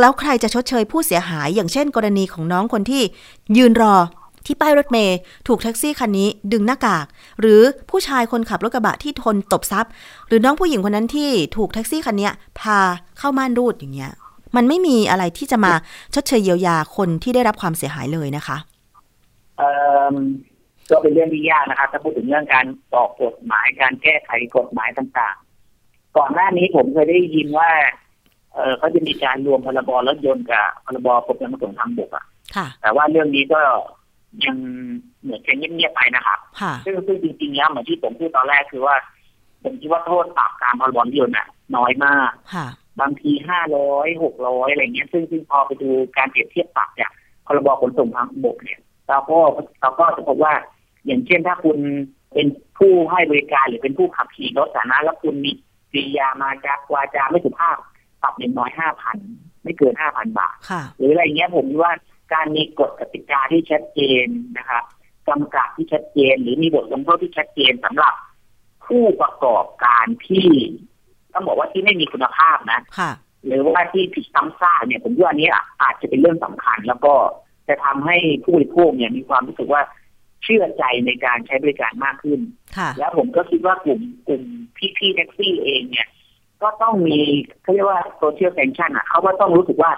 [0.00, 3.02] แล้วใครจะชดเชยผู้เสียหาย อย่างเช่น กรณีของน้องคนที่
[3.56, 3.94] ยืนรอ
[4.46, 5.16] ที่ป้ายรถเมย์
[5.48, 7.06] ถูกแท็กซี่คันนี้ดึงหน้ากาก
[7.40, 9.90] หรือผู้ชายคนขับรถกระบะที่ทนตบทรัพย์
[10.28, 12.78] หรือน้องผู้หญิงคนนั้นที่ถูกแท็กซี่คันเนี้ยพา
[13.18, 14.12] เข้าม่านรูดอย่างเงี้ย
[14.56, 15.72] มันไม่มีอะไรที่จะมา
[16.14, 18.56] ชดเชยเยียวยาคนที่ได้รับความเสียหายเลยนะคะ
[19.58, 19.68] เอ่
[20.12, 20.16] อ
[20.90, 27.70] ก็เป็นเรื่องที่ยากนะครับถ้าพูดถึงเรื่องการออกกฎหมายการแก้ไขกฎหมายต่างๆ ก่อนหน้านี้ผมเคยได้ยินว่า
[28.54, 32.26] เออเขาจะมีการรวมพรบรถยนต์กับพรบกฎหมายขนส่งทางบกอะ
[32.56, 33.60] ค่ะแต่ว่าเรื่องนี้ก็
[34.44, 34.56] ยัง
[35.22, 38.96] เหมือนจะเงียบๆไปนะครับค่ะซึ่งซึ่งจริงๆแล้วเหมือนที่ผมพูดตอนแรกคือว่า
[39.62, 42.66] ผมคิดว่าโทษปรับตามพรบรถยนต์น่ะ น้อยมากค่ะ
[43.00, 47.10] บางทีห้าร้อยหกร้อยอะไรเงี้ย ซึ่งซึ่งพอไปดูการเปรียบเทียบปรับจาก
[47.46, 49.38] พรบขนส่งทางบกเนี่ยเราก็
[49.80, 50.54] เราก็จะพบว่า
[51.06, 51.78] อย่างเช่นถ้าคุณ
[52.32, 52.46] เป็น
[52.78, 55.52] ผู้ให้บริการหรือเป็นผู้ขับขี่รถสาธารณะแล้วคุณมี
[55.92, 57.76] กริยามาจากวาจาไม่สุภาพ
[58.22, 59.16] ปรับอย่างน้อยห้าพัน
[59.62, 61.92] ไม่เกินห้าพันบาทค่ะหรืออะไรเงี้ยผมว่า
[62.32, 64.26] การมีกฎกติกาที่ชัดเจน
[64.58, 64.84] นะครับ
[65.28, 68.14] กำกับที่ชัดเจน หรือมีบทลงโทษที่ชัดเจนสำหรับ
[68.86, 70.48] ผู้ประกอบการที่
[71.32, 73.12] ต้องบอกว่าที่ไม่มีคุณภาพนะค่ะ
[73.46, 75.48] หรือว่าที่ผิดซ้ำซากเนี่ยผมว่าอันนี้
[75.82, 77.14] อาจจะเป็นเรื่องสำคัญ แล้วก็
[77.68, 79.82] จะทำให้ผู้บริโภคเนี่ยมีความรู้สึกว่า
[80.44, 82.40] เชื่อใจในการใช้บริการมากขึ้น
[82.76, 84.42] ค่ะแล้วผมก็คิดว่ากลุ่มกลุ่ม
[84.98, 86.08] พี่ๆแท็กซี่เองเนี่ย
[86.62, 87.18] ก็ต้องมี
[87.62, 89.92] เขาเรียกว่าโซเชียลเซนชั่นอะเขาก็ต้องรู้สึกว่า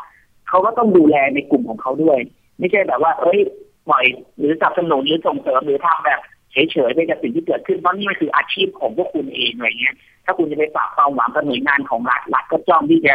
[0.53, 2.19] เขาก็ต้องดูแลในกลุ่มของเขาด้วย
[2.59, 3.41] ไม่ใช่แบบว่าเอ้ย
[3.89, 4.05] ปล่อย
[4.39, 6.21] หรือสนับสนุนหรือส่งเสริมหรือทำแบบ
[6.53, 13.15] เฉยๆไปกับสิ่งที่เกิดขึ้นเพราะนี่มันคืออาชีพของพวกคุณเองอะไรเงี้ย ถ้าคุณจะไปฝากความหวังกับหน่วยงานของรัฐรัฐก็จ้องที่จะ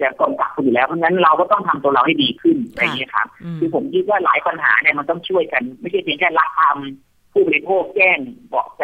[0.00, 8.18] จะกำกับคุณอยู่แล้วเพราะฉะนั้นเราก็ต้องทำตัวเราให้ดีขึ้นอะไรอย่างเงี้ยครับอืมคือผมคิดว่าหลายปัญหาเนี่ยมันต้องช่วยกัน ไม่ใช่เพียงแค่รัฐทำผู้บริโภคแจ้ง
[8.48, 8.82] เบาะแส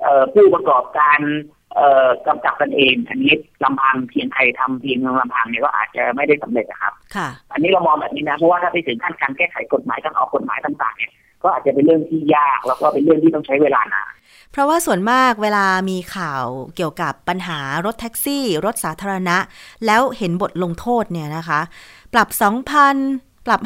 [0.00, 1.20] เอ่อผู้ประกอบการ
[1.74, 3.32] เอ่อกำกับกันเอง อันนี้
[3.64, 14.12] ลำพังเพียงใครทำเพียงลำพังเนี่ยก็อาจจะไม่ได้สำเร็จนะครับ ค่ะ อันนี้เรามองแบบนี้นะเพราะว่าถ้าไปถึงขั้นการแก้ไขกฎหมายการออกกฎหมายต่างๆเนี่ยก็อาจจะเป็นเรื่องที่ยากแล้วก็เป็นเรื่องที่ต้องใช้เวลานาน
[14.52, 16.44] เพราะว่าส่วนมากเวลามีข่าว
[16.76, 19.36] เกี่ยวกับปัญหารถแท็กซี่ รถสาธารณะ
[19.86, 21.60] แล้วเห็นบทลงโทษเนี่ยนะคะ
[22.14, 22.28] ปรับ
[22.88, 23.60] 2,000 ปรับ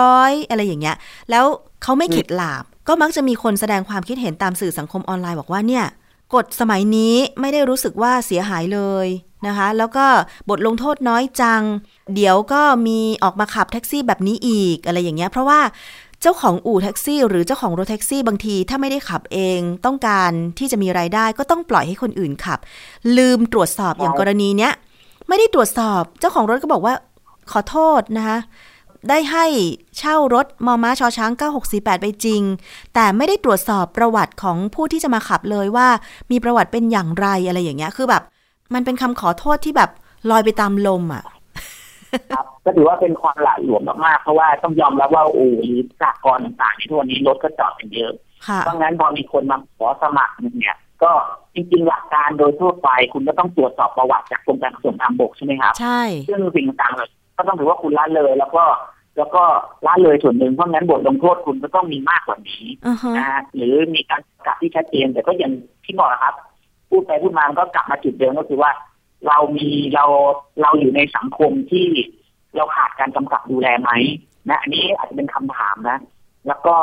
[0.00, 0.96] 500 อะไรอย่างเงี้ย
[1.30, 1.44] แล้ว
[1.82, 5.84] เขาไม่เข็ดหลาบ ก็มักจะมีคนแสดงความคิดเห็นตามสื่อสังคมออนไลน์บอกว่าเนี่ย
[6.34, 9.06] กฎสมัยนี้ไม่ได้รู้สึกว่าเสียหายเลย
[9.46, 10.06] นะคะ แล้วก็
[10.48, 11.62] บทลงโทษน้อยจัง
[12.14, 15.60] เดี๋ยวก็มีออกมาขับแท็กซี่แบบนี้อีกอะไรอย่างเงี้ย เพราะว่า
[16.22, 22.58] เจ้าของอู่แท็กซี่ หรือเจ้าของรถแท็กซี่บางที ถ้าไม่ได้ขับเองต้องการที่จะมีรายได้ก็ต้องปล่อยให้คนอื่นขับ
[23.16, 24.72] ลืมตรวจสอบอย่างกรณีเนี้ย
[25.28, 26.94] ไม่ได้ตรวจสอบเจ้าของรถก็บอกว่า
[27.52, 28.38] ขอโทษนะคะ
[29.10, 29.46] ได้ให้
[29.98, 31.32] เช่ารถมอม้าชอช้าง
[31.66, 32.42] 9648 ไปจริง
[32.94, 35.88] แต่ไม่ได้ตรวจสอบประวัติของผู้ที่จะมาขับเลยว่า
[36.30, 38.22] มีประวัติเป็นอย่างไรอะไรอย่างเงี้ย คือแบบ
[38.74, 39.90] มันเป็นคำขอโทษที่แบบ
[40.30, 41.24] ลอยไปตามลมอะ
[42.32, 48.12] ครับก็ถือว่าเป็นความหละหลวมมากๆ เพราะว่าต้องยอมรับว่าอู่หรือสากลต่างๆที่ทั่วนี้รถก็จอดกันเยอะ
[48.46, 51.12] ค่ะเพราะงั้นพอมีคนมาขอสมัครเนี่ยก็
[51.54, 58.64] จริงๆหลักการโดยทั่วไป คุณก็ต้องตรวจสอบประวัติจากกรมการขนส่งทางบกใช่ไหมครับ ใช่ ซึ่งสิ่งต่างๆเลยก็ต้องถือว่าคุณละเลย แล้วก็
[59.16, 59.42] แล้วก็
[59.86, 65.52] ละเลยส่วนหนึ่งเพราะงั้นบทลงโทษคุณก็ต้องมีมากกว่านี้อือฮะนะฮะหรือมีการกำกับที่ชัดเจนแต่ก็อย่าง
[65.84, 66.34] ที่บอกนะครับ
[66.90, 68.70] พูดไปพูดมามันก็กลับมาจุดเดิมก็คือว่า
[69.26, 70.04] เรามีเรา
[70.62, 71.86] เราอยู่ในสังคมที่
[72.56, 73.90] เราขาดการกำกับดูแลไหม
[74.48, 75.98] นะอันนี้อาจจะเป็นคำถามนะ
[76.46, 76.76] แล้วก็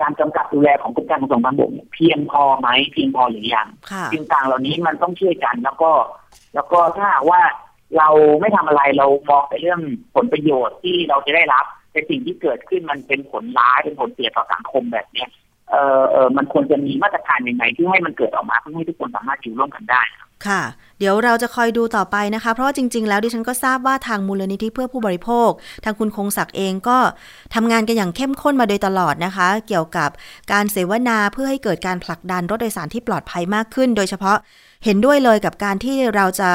[0.00, 5.90] การกำกับดูแลของกรมการขนส่งทางบกเนี่ยเพียงพอไหมเพียงพอหรือยังค่ะสิ่งต่างเหล่านี้มันต้องช่วยกันแล้วก็
[6.54, 7.40] แล้วก็ถ้าหากว่า
[7.96, 8.08] เรา
[8.40, 9.80] ไม่ทำอะไรเรามองแต่เรื่อง
[10.14, 15.28] ผลประโยชน์ที่เราจะได้รับ แต่สิ่งที่เกิดขึ้นมันเป็นผลร้ายเป็นผลเสียต่อสังคมแบบเนี้ย
[15.70, 20.02] เออเออมันควรจะมีมาตรการยังไงที่ให้มันเกิดออกมาเพื่อให้ทุกคนสามารถอยู่ร่วมกันได้
[20.46, 20.62] ค่ะ
[20.98, 25.50] เดี๋ยวเราจะคอยดูต่อไปนะคะ เพราะว่าจริง ๆ แล้วดิฉันก็ทราบว่าทางมูลนิธิเพื่อผู้บริโภค
[25.84, 26.98] ทางคุณคงศักดิ์เองก็
[27.54, 30.10] ทำงานกันอย่างเข้มข้นมาโดยตลอดนะคะ เกี่ยวกับ
[30.52, 34.36] การเสวนาเพื่อให้เกิดการผลักดันรถโดยสารที่ปลอดภัยมากขึ้น โดยเฉพาะ
[34.84, 36.50] เห็นด้วยเลยกับการที่เราจะ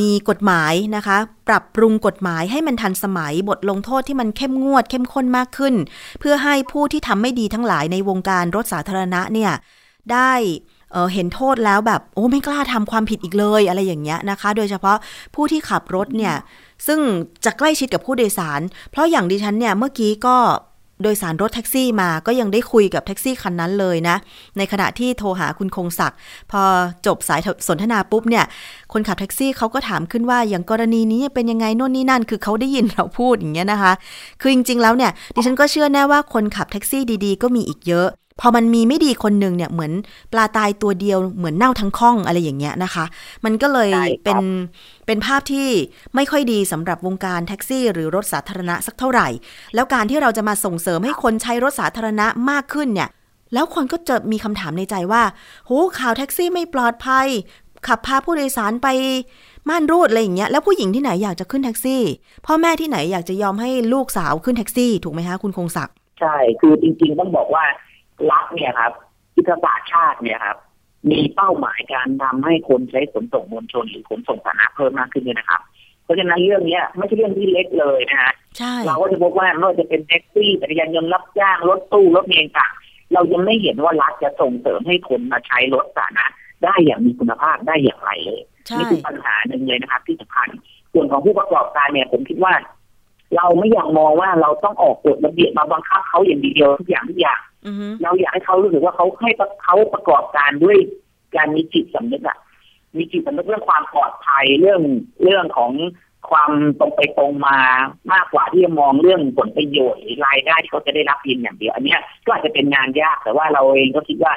[0.00, 1.16] มีกฎหมายนะคะ
[1.48, 5.74] ปรับปรุงกฎหมายให้มันทันสมัยบทลงโทษที่มันเข้มงวด เข้มข้นมากขึ้น
[6.20, 9.52] เพื่อให้ผู้ที่ทำไม่ดีทั้งหลายในวงการรถสาธารณะเนี่ย
[10.12, 10.32] ได้
[10.92, 14.96] เเห็นโทษแล้วแบบโอ้ไม่กล้าทำความผิดอีกเลยอะไรอย่างเงี้ยนะคะ โดยเฉพาะ
[15.34, 16.34] ผู้ที่ขับรถเนี่ย
[16.86, 17.00] ซึ่ง
[17.44, 20.36] จะใกล้ชิดกับผู้โดยสาร เพราะอย่างดิฉันเนี่ยเมื่อกี้ก็
[21.02, 24.16] โดยสารรถแท็กซี่มาก็ยังได้คุยกับแท็กซี่คันนั้นเลยนะ
[24.58, 26.18] ในขณะที่โทรหาคุณคงศักดิ์
[26.52, 26.62] พอ
[27.06, 28.44] จบสายสนทนาปุ๊บเนี่ย
[28.92, 33.92] คนขับแท็กซี่เขาก็ถามขึ้นว่าอย่างกรณีนี้เป็นยังไงโน่นนี่นั่น คือเขาได้ยินเราพูดอย่างเงี้ยนะคะ
[34.40, 38.08] คือจริงๆแล้วเนี่ยดิฉันก็เชื่อแน่ว่าคนขับแท็กซี่ดีๆ ก็มีอีกเยอะ
[38.40, 39.92] พอมันมีไม่ดีคนหนึ่งเนี่ยเหมือน
[40.32, 43.04] ปลาตายตัวเดียวเหมือนเน่าทั้งข้องอะไรอย่างเงี้ยนะคะ
[43.44, 44.38] มันก็เลยใช่ครับเป็น
[45.06, 45.68] เป็นภาพที่
[46.14, 49.28] ไม่ค่อยดีสำหรับวงการแท็กซี่ หรือรถสาธารณะสักเท่าไหร่
[49.74, 53.10] แล้วการที่เราจะมาส่งเสริมให้คนใช้รถสาธารณะมากขึ้นเนี่ย
[53.54, 55.22] แล้วคนก็จะมีคำถามในใจว่า
[55.66, 57.26] โหข่าวแท็กซี่ไม่ปลอดภัย
[57.86, 58.88] ขับพาผู้โดยสารไป
[59.68, 62.02] ม่านรูดอะไรอย่างเงี้ยแล้วผู้หญิงที่ไหนอยากจะขึ้นแท็กซี่
[62.46, 67.64] พ่อแม่ที่ไหนอยากจะยอมให้ลูกสาวขึ้นแท็กซี่ ถูกไหมคะคุณคงศักดิ์ใช่คือจริง ๆ ต้องบอกว่า
[68.30, 68.92] รัฐเนี่ยครับ
[69.36, 70.58] ยุทธศาสตร์ชาติเนี่ยครับ
[71.10, 75.60] มีเป้าหมายการทำให้คนใช้ขนส่งมวลชนหรือขนส่งสาธารณะเพิ่มมากขึ้นด้วยนะครับ
[76.04, 82.72] เพราะฉะนั้นเรื่องเนี้ยไม่ใช่เรื่องที่เล็กเลยนะฮะใช่เราก็จะพบว่าไม่ว่าจะเป็นแท็กซี่จักรยานยนต์รับจ้างรถตู้รถเมล์ต่าง
[83.12, 86.24] เรายังไม่เห็นว่ารัฐจะส่งเสริมให้คนมาใช้รถสาธารณะ
[86.64, 90.48] ได้อย่างมีคุณภาพได้อย่างไรเลยใช่นี่คือปัญหาหนึ่งเลยนะครับ ที่สำคัญ
[90.92, 92.54] ส่วนของผู้ประกอบการเนี่ยผมคิดว่า
[93.36, 97.49] เราไม่อยากมองว่าเราต้องออกกฎระเบียบมาบังคับเขาอย่างเดียวทุกอย่างทุกอย่างอือฮึ
[98.02, 99.32] เราอยากให้เขารู้สึกว่าเขาให้
[99.64, 100.78] เขาประกอบการด้วย
[101.36, 102.38] การมีจิตสำนึกอะ
[102.96, 104.82] มีจิตสำนึกเรื่องความปลอดภัยเรื่อง
[105.22, 105.72] เรื่องของ
[106.30, 107.58] ความตรงไปตรงมา
[108.12, 114.34] มากกว่าที่จะมองเรื่องผลประโยชน์หรือรายได้ที่เขาจะได้รับเพียงอย่างเดียว อันนี้ก็อาจจะเป็นงานยากแต่ว่าเราเองก็คิดว่า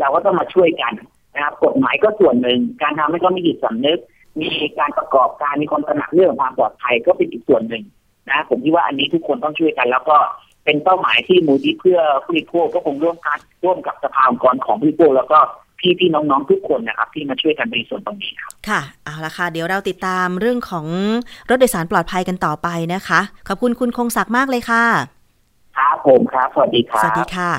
[0.00, 0.92] เราก็ต้องมาช่วยกัน
[1.34, 3.98] นะครับกฎหมายก็ส่วนหนึ่ง การทำให้เขามีจิตสำนึก
[4.40, 7.84] มีการประกอบการมีความตระหนักเรื่องความปลอดภัยก็เป็นอีกส่วนหนึ่ง
[8.30, 10.16] นะผมคิดว่าอันนี้ทุกคนต้องช่วยกัน แล้วก็
[10.66, 15.38] เป็นเป้าหมายที่มูลที่เพื่อผู้บริโภคก็คงร่วมกันร่วมกับสภาองค์กรของผู้บริโภคแล้วก็
[15.80, 20.86] พี่พี่ๆน้องๆทุกคนนะครับ ที่มาช่วยกันในส่วนตรงนี้ครับค่ะเอาละค่ะ เดี๋ยวเราติดตามเรื่องของ
[21.50, 24.84] รถโดยสารปลอดภัยกันต่อไปนะคะ ขอบคุณคุณคงศักดิ์มากเลยค่ะ
[25.76, 27.52] ครับผมครับสวัสดีครัสวัสดีบค่ะ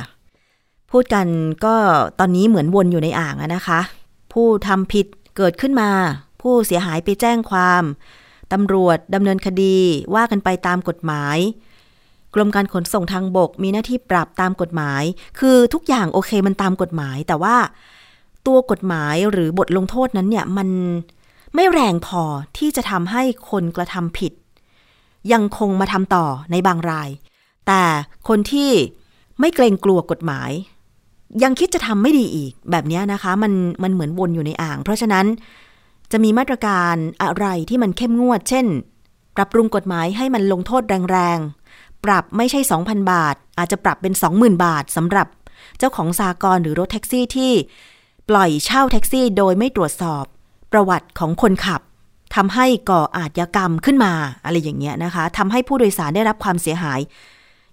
[0.91, 1.27] พูดกัน
[1.65, 1.75] ก็
[2.19, 3.79] ตอนนี้เหมือนวนอยู่ในอ่างอะนะคะ
[4.33, 5.05] ผู้ทำผิด
[5.37, 5.89] เกิดขึ้นมา
[6.41, 7.83] ผู้เสียหายไปแจ้งความ
[8.53, 9.77] ตำรวจดำเนินคดี
[10.15, 11.37] ว่ากันไปตามกฎหมาย
[12.33, 15.03] กรมการขนส่งทางบกมีหน้าที่ปรับตามกฎหมาย
[15.39, 17.55] คือทุกอย่างโอเคมันตามกฎหมาย แต่ว่า
[18.47, 20.69] ตัวกฎหมายหรือบทลงโทษนั้นเนี่ยมัน
[21.55, 22.23] ไม่แรงพอ
[22.57, 24.33] ที่จะทำให้คนกระทำผิด
[25.31, 27.09] ยังคงมาทำต่อในบางราย
[27.67, 27.83] แต่
[28.27, 28.71] คนที่
[29.39, 30.51] ไม่เกรงกลัวกฎหมาย
[31.43, 35.25] ยังคิดจะทำไม่ดีอีกแบบนี้นะคะ มันมันเหมือนวนอยู่ในอ่าง เพราะฉะนั้น
[36.11, 38.65] จะมีมาตรการอะไรที่มันเข้มงวด เช่น
[39.35, 41.66] ปรับปรุงกฎหมายให้มันลงโทษแรงๆ
[42.05, 45.27] ปรับไม่ใช่ 2,000 บาท อาจจะปรับเป็น 20,000 บาทสำหรับ
[45.77, 47.51] เจ้าของสากลหรือรถแท็กซี่ที่
[48.29, 50.23] ปล่อยเช่าแท็กซี่โดยไม่ตรวจสอบ
[50.71, 51.81] ประวัติของคนขับ
[52.35, 54.13] ทำให้ก่ออาชญากรรมขึ้นมา
[54.45, 56.99] อะไรอย่างเงี้ยนะคะทำให้ผู้โดยสารได้รับความเสียหาย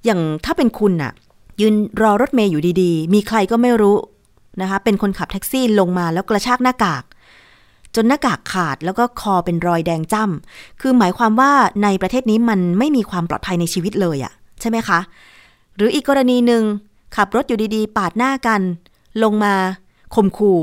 [0.05, 1.13] อย่างถ้าเป็นคุณน่ะ
[1.61, 3.97] ยืนรอรถเมย์อยู่ดีๆ มีใครก็ไม่รู้
[4.61, 7.03] นะคะ เป็นคนขับแท็กซี่ลงมาแล้วกระชากหน้ากาก
[7.97, 11.53] จนหน้ากากขาดแล้วก็คอเป็นรอยแดงจ้ำคือหมายความว่า
[11.83, 14.99] ในประเทศนี้มันไม่มีความปลอดภัยในชีวิตเลยอะใช่ไหมคะ
[15.77, 16.63] หรืออีกกรณีหนึ่ง
[17.17, 18.61] ขับรถอยู่ดีๆ ปาดหน้ากัน
[19.23, 19.55] ลงมา
[20.15, 20.61] ข่มขู่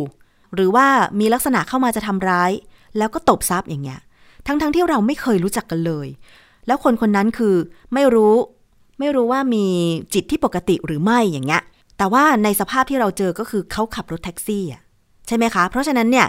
[0.55, 0.87] หรือว่า
[1.19, 2.51] มีลักษณะเข้ามาจะทำร้าย
[2.97, 3.99] แล้วก็ตบทรัพย์อย่างเงี้ย
[4.47, 6.07] ทั้งๆที่เราไม่เคยรู้จักกันเลย
[6.67, 7.55] แล้วคนคนนั้นคือ
[7.93, 8.35] ไม่รู้
[8.99, 9.65] ไม่รู้ว่ามี
[10.13, 11.61] จิตที่ปกติหรือไม่อย่างเงี้ย
[11.97, 14.81] แต่ว่าในสภาพที่เราเจอก็คือเขาขับรถแท็กซี่อะ
[15.27, 16.27] ใช่ไหมคะ เพราะฉะนั้นเนี่ย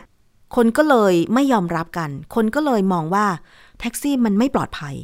[0.57, 3.27] คนก็เลยไม่ยอมรับกัน คนก็เลยมองว่า
[3.81, 4.95] แท็กซี่มันไม่ปลอดภัย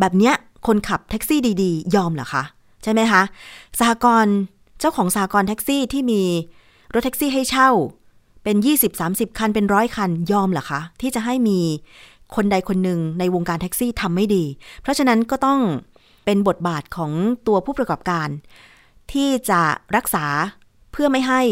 [0.00, 0.34] แบบเนี้ย
[0.66, 2.44] คนขับแท็กซี่ดีๆ ยอมเหรอคะ
[2.82, 3.22] ใช่ไหมคะ
[3.78, 4.36] สหกรณ์
[4.78, 6.22] เจ้าของสหกรณ์แท็กซี่ที่มี
[6.94, 7.70] รถแท็กซี่ให้เช่า
[8.44, 8.56] เป็น
[8.96, 11.60] 20-30 คันเป็นร้อยคันยอมเหรอคะ ที่จะให้มี
[12.34, 14.44] คนใดคนหนึ่งในวงการแท็กซี่ทำไม่ดี
[14.82, 15.60] เพราะฉะนั้นก็ต้อง
[16.24, 17.12] เป็นบทบาทของ
[17.46, 18.28] ตัวผู้ประกอบการ
[19.12, 19.60] ที่จะ
[19.96, 20.26] รักษา
[20.92, 21.42] เพื่อไม่ให้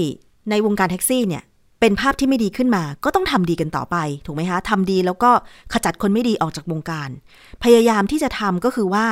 [0.50, 1.42] ในวงการแท็กซี่เนี่ย
[1.84, 5.30] เป็นภาพที่ไม่ดีขึ้นมาก็ต้องทำดีกันต่อไป ถูกไหมคะทำดีแล้วก็
[5.72, 7.08] ขจัดคนไม่ดีออกจากวงการ
[7.62, 9.06] พยายามที่จะทำก็คือว่า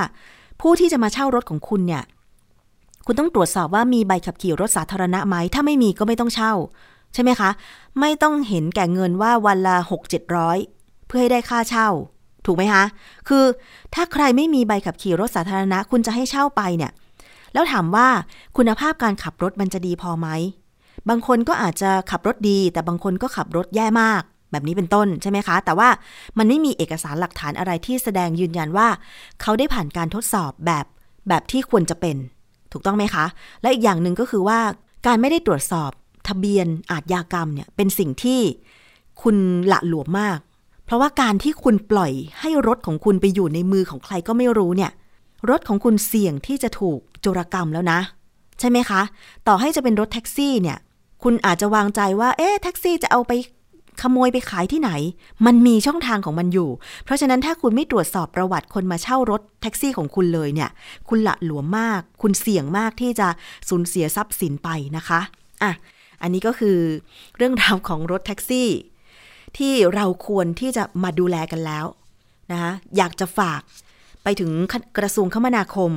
[0.61, 2.03] ผู้ที่จะมาเช่ารถของคุณเนี่ย
[3.07, 6.53] คุณต้องตรวจสอบว่ามีใบขับขี่รถสาธารณะไหมถ้าไม่มีก็ไม่ต้องเช่า
[7.15, 7.51] ใช่ไหมคะ
[8.01, 10.59] ไม่ต้องเห็นแก่เงินว่าวันละหกเจ็ดร้อย
[11.07, 11.89] เพื่อให้ได้ค่าเช่า
[12.47, 12.85] ถูกไหมคะ
[13.29, 13.45] คือ
[13.95, 16.93] ถ้าใครไม่มีใบขับขี่รถสาธารณะ คุณจะให้เช่าไปเนี่ย
[17.53, 18.09] แล้วถามว่า
[18.57, 20.29] คุณภาพการขับรถมันจะดีพอไหม
[21.09, 25.89] บางคนก็อาจจะขับรถดี แต่บางคนก็ขับรถแย่มาก แบบนี้เป็นต้นใช่ไหมคะ แต่ว่า
[26.39, 28.89] มันไม่มีเอกสารหลักฐานอะไรที่แสดงยืนยันว่า
[29.41, 30.85] เขาได้ผ่านการทดสอบแบบ
[31.29, 32.17] แบบที่ควรจะเป็น
[32.73, 33.25] ถูกต้องไหมคะ
[33.63, 34.59] และอีกอย่างหนึ่งก็คือว่า
[35.07, 35.91] การไม่ได้ตรวจสอบ
[36.29, 38.41] ทะเบียนอาทยากรรมเนี่ยเป็นสิ่งที่
[39.23, 39.37] คุณ
[39.73, 40.39] ละหลวมมาก
[40.85, 44.93] เพราะว่าการที่คุณปล่อยให้รถของคุณไปอยู่ในมือของใครก็ไม่รู้เนี่ย
[45.51, 48.01] รถของคุณเสี่ยงที่จะถูกโจรกรรมแล้วนะ
[48.61, 49.03] ใช่ไหมคะ
[49.49, 50.79] ต่อให้จะเป็นรถแท็กซี่เนี่ย
[51.23, 53.33] คุณอาจจะวางใจว่า เอ๊ะแท็กซี่จะเอาไป
[54.03, 54.91] ขโมยไปขายที่ไหน
[55.47, 56.71] มันมีช่องทางของมันอยู่
[57.05, 60.71] เพราะฉะนั้นถ้าคุณไม่ตรวจสอบประวัติคนมาเช่ารถแท็กซี่ของคุณเลยเนี่ย
[61.09, 63.29] คุณละหลวมมาก คุณเสี่ยงมากที่จะ
[63.69, 65.21] สูญเสียทรัพย์สินไปนะคะ
[65.63, 65.73] อะ
[66.23, 66.79] อันนี้ก็คือ
[67.37, 68.69] เรื่องราวของรถแท็กซี่
[69.57, 71.85] ที่เราควรที่จะมาดูแลกันแล้ว
[72.51, 73.61] นะคะอยากจะฝาก
[74.25, 74.51] ไปถึง
[74.99, 75.93] กระทรวงคมนาคม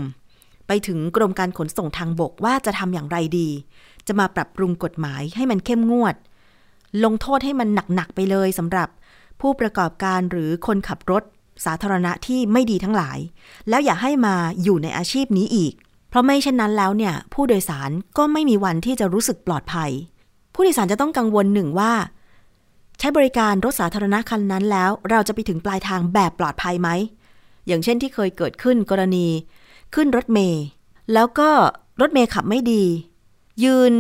[0.68, 3.50] ไปถึงกรมการขนส่งทางบกว่าจะทำอย่างไรดี
[4.08, 6.16] จะมาปรับปรุงกฎหมายให้มันเข้มงวด
[7.04, 8.90] ลงโทษให้มันหนัก ๆ ไปเลยสำหรับ
[9.42, 11.24] ผู้ประกอบการหรือคนขับรถ
[11.66, 13.18] สาธารณะที่ไม่ดีทั้งหลาย
[13.70, 15.74] แล้วอย่าให้มาอยู่ในอาชีพนี้อีก
[16.10, 19.92] เพราะไม่เช่นนั้นแล้วเนี่ย ผู้โดยสารก็ไม่มีวันที่จะรู้สึกปลอดภัย
[20.54, 21.94] ผู้โดยสารจะต้องกังวลหนึ่งว่า
[23.00, 26.90] ใช้บริการรถสาธารณะคันนั้นแล้ว เราจะไปถึงปลายทางแบบปลอดภัยไหม
[27.68, 29.28] อย่างเช่นที่เคยเกิดขึ้นกรณี
[29.96, 30.64] ขึ้นรถเมย์
[31.14, 31.50] แล้วก็
[32.02, 32.84] รถเมย์ขับไม่ดี
[33.64, 33.94] ยืน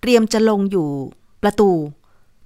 [0.00, 0.88] เตรียมจะลงอยู่
[1.42, 1.70] ประตู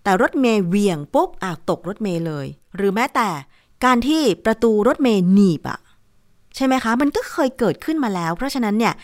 [0.02, 3.28] แต่รถเมย์เวียงปุ๊บอาตกรถเมย์เลย หรือแม้แต่
[3.84, 5.78] การที่ประตูรถเมย์หนีบอะ
[6.56, 8.94] ใช่ไหมคะ มันก็เคยเกิดขึ้นมาแล้ว เพราะฉะนั้นเนี่ย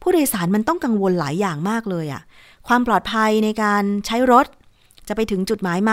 [0.00, 2.22] ผู้โดยสารมันต้องกังวลหลายอย่างมากเลยอะ
[2.68, 4.46] ความปลอดภัยในการใช้รถ
[5.08, 5.92] จะไปถึงจุดหมายไหม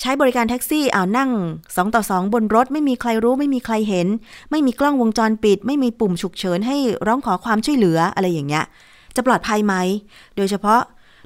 [0.00, 1.30] ใช้บริการแท็กซี่อ้าวนั่ง
[1.76, 4.08] สองต่อสองบนรถ ไม่มีใครรู้ไม่มีใครเห็น
[4.50, 6.76] ไม่มีกล้องวงจรปิด ไม่มีปุ่มฉุกเฉินให้
[7.06, 8.64] ร้องขอความช่วยเหลืออะไรอย่างเงี้ย
[9.20, 9.74] จะปลอดภัยไหม
[10.36, 10.80] โดยเฉพาะ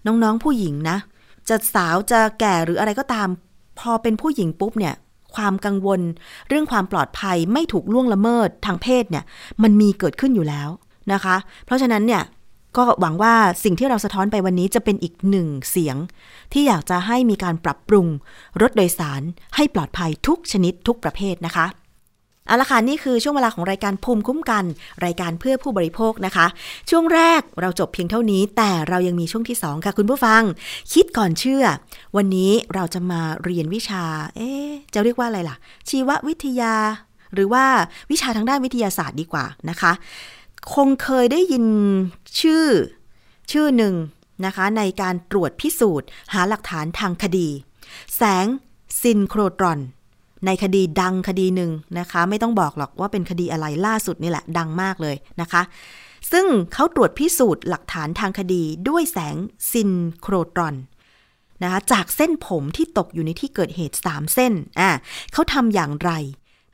[0.07, 0.99] น้องๆผู้หญิงนะ
[1.49, 3.29] จะสาวจะแก่หรืออะไรก็ตาม
[3.79, 4.95] พอเป็นผู้หญิงปุ๊บเนี่ย
[5.37, 6.01] ความกังวล
[6.49, 9.25] เรื่องความปลอดภัยไม่ถูกล่วงละเมิดทางเพศเนี่ย
[9.63, 10.69] มันมีเกิดขึ้นอยู่แล้ว
[11.13, 12.23] นะคะ เพราะฉะนั้นเนี่ย
[12.77, 15.97] ก็หวังว่าสิ่งที่เราสะท้อนไปวันนี้จะเป็นอีกหนึ่งเสียง
[16.53, 18.07] ที่อยากจะให้มีการปรับปรุง
[18.61, 19.23] รถโดยสาร
[19.57, 21.67] ให้ปลอดภัยทุกชนิดทุกประเภทนะคะ
[22.47, 24.65] เอาละค่ะนี่คือช่วงเวลาของรายการภูมิคุ้มกัน
[25.05, 26.47] รายการเพื่อผู้บริโภคนะคะ
[26.91, 30.43] ช่วงแรกเราจบเพียงเท่านี้ แต่เรายังมีช่วงที่ 2 ค่ะคุณผู้ฟัง
[30.93, 31.65] คิดก่อนเชื่อ
[32.17, 34.05] วันนี้เราจะมาเรียนวิชา
[34.37, 34.51] เอ๊
[34.95, 35.57] จะเรียกว่าอะไรล่ะ
[35.89, 36.75] ชีววิทยา
[37.35, 37.65] หรือว่า
[38.11, 39.93] วิชาทางด้านวิทยาศาสตร์ดีกว่านะคะ
[40.75, 41.65] คงเคยได้ยิน
[42.41, 42.67] ชื่อ
[43.53, 43.95] ชื่อหนึ่ง
[44.47, 47.49] นะคะในการตรวจพิสูจน์ หาหลักฐานทางคดี
[48.17, 48.47] แสง
[49.01, 49.81] ซินโครตรอน
[50.47, 55.63] ในคดีดังคดีหนึ่งนะคะ ไม่ต้องบอกหรอกว่าเป็นคดีอะไรล่าสุดนี่แหละ ดังมากเลยนะคะ
[56.33, 59.37] ซึ่งเขาตรวจพิสูจน์หลักฐานทางคดีด้วยแสง
[59.71, 60.77] ซินโครตรอน
[61.63, 64.91] นะคะจากเส้นผมที่ตกอยู่ในที่เกิดเหตุ 3 เส้นอะ
[65.33, 66.11] เขาทำอย่างไร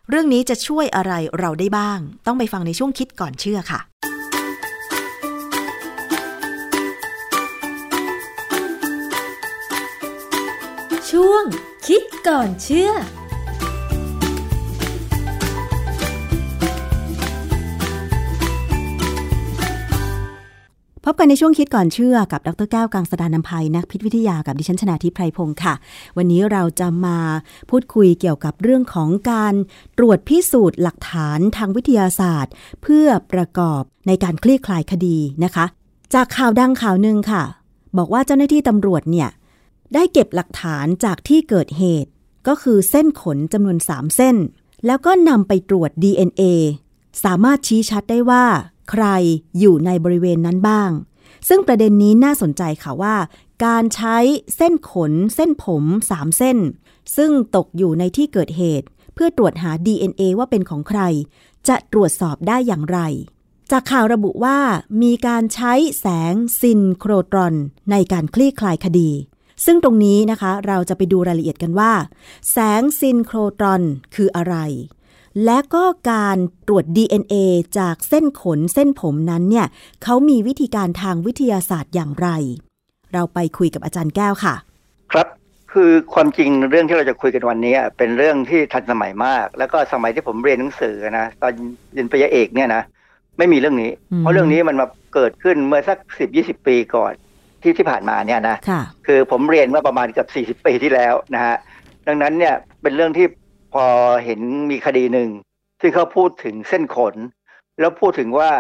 [0.09, 3.80] เรื่องนี้จะช่วยอะไรเราได้บ้าง ต้องไปฟังในช่วงคิดก่อนเชื่อค่ะ
[11.11, 11.44] ช่วง
[11.87, 12.90] คิดก่อนเชื่อ
[21.04, 25.74] พบกันในช่วงคิดก่อนเชื่อกับดรแก้วกังสดานนภัยนักพิษวิทยากับดิฉันชนาทิพไพรพงศ์ค่ะ
[26.16, 27.18] วันนี้เราจะมา
[27.70, 29.54] พูดคุยเกี่ยวกับเรื่องของการ
[29.98, 35.66] ตรวจพิสูจน์หลักฐานทางวิทยาศาสตร์ เพื่อประกอบในการคลี่คลายคดีนะคะ
[36.14, 37.42] จากข่าวดังข่าวหนึ่งค่ะ
[37.98, 39.28] บอกว่าเจ้าหน้าที่ตำรวจเนี่ย
[39.94, 42.10] ได้เก็บหลักฐานจากที่เกิดเหตุ
[42.48, 44.36] ก็คือเส้นขนจำนวน 3 เส้น
[44.86, 46.42] แล้วก็นำไปตรวจ DNA
[47.24, 48.44] สามารถชี้ชัดได้ว่า
[48.90, 49.05] ใคร
[49.59, 50.90] อยู่ในบริเวณนั้นบ้าง
[51.48, 53.16] ซึ่งประเด็นนี้น่าสนใจค่ะว่า
[53.64, 54.16] การใช้
[54.57, 56.59] เส้นขนเส้นผมสามเส้น
[57.16, 61.00] ซึ่งตกอยู่ในที่เกิดเหตุ เพื่อตรวจหา DNA ว่าเป็นของใคร
[61.68, 62.98] จะตรวจสอบได้อย่างไร
[63.70, 64.59] จากข่าวระบุว่า
[65.03, 67.55] มีการใช้แสงซินโครตรอน
[67.90, 69.11] ในการคลี่คลายคดี
[69.64, 71.92] ซึ่งตรงนี้นะคะเราจะไปดูรายละเอียดกันว่า
[72.50, 73.83] แสงซินโครตรอน
[74.14, 74.57] คืออะไร
[75.44, 76.38] และก็การ
[76.68, 77.34] ตรวจ DNA
[77.78, 79.66] จากเส้นขนเส้นผมนั้นเนี่ย
[80.04, 82.28] เขามีวิธีการทางวิทยาศาสตร์อย่างไร
[83.12, 84.54] เราไปคุยกับอาจารย์แก้วค่ะ
[85.12, 85.26] ครับ
[85.72, 91.52] คือความจริงเรื่องที่เราจะคุยกันวันนี้ เป็นเรื่องที่ทันสมัยมาก แล้วก็สมัยที่ผมเรียนหนังสือนะตอน
[91.92, 92.82] เรียนปริญญาเอกเนี่ยนะ
[93.38, 97.12] ไม่มีเรื่องนี้ เพราะเรื่องนี้มันมาเกิดขึ้นเมื่อสักสิบยี่สิบปีก่อน
[97.62, 98.56] ที่ที่ผ่านมาเนี่ยนะ
[99.06, 101.56] คือผมเรียนเมื่อประมาณเกือบสี่สิบปีที่แล้วนะฮะ
[102.06, 103.26] ดังนั้นเนี่ยเป็นเรื่องที่
[103.72, 103.87] พอ
[104.24, 105.30] เห็นมีคดีหนึ่ง
[105.80, 107.14] ที่เขาพูดถึงเส้นขน
[107.80, 108.50] แล้วพูดถึงว่า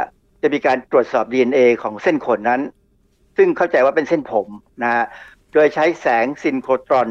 [0.42, 2.62] จะมีการตรวจสอบ DNA ของเส้นขนนั้น
[3.36, 4.48] ซึ่งเข้าใจว่าเป็นเส้นผม
[4.82, 5.04] นะฮะ
[5.52, 7.08] โดยใช้แสงซินโครตรอน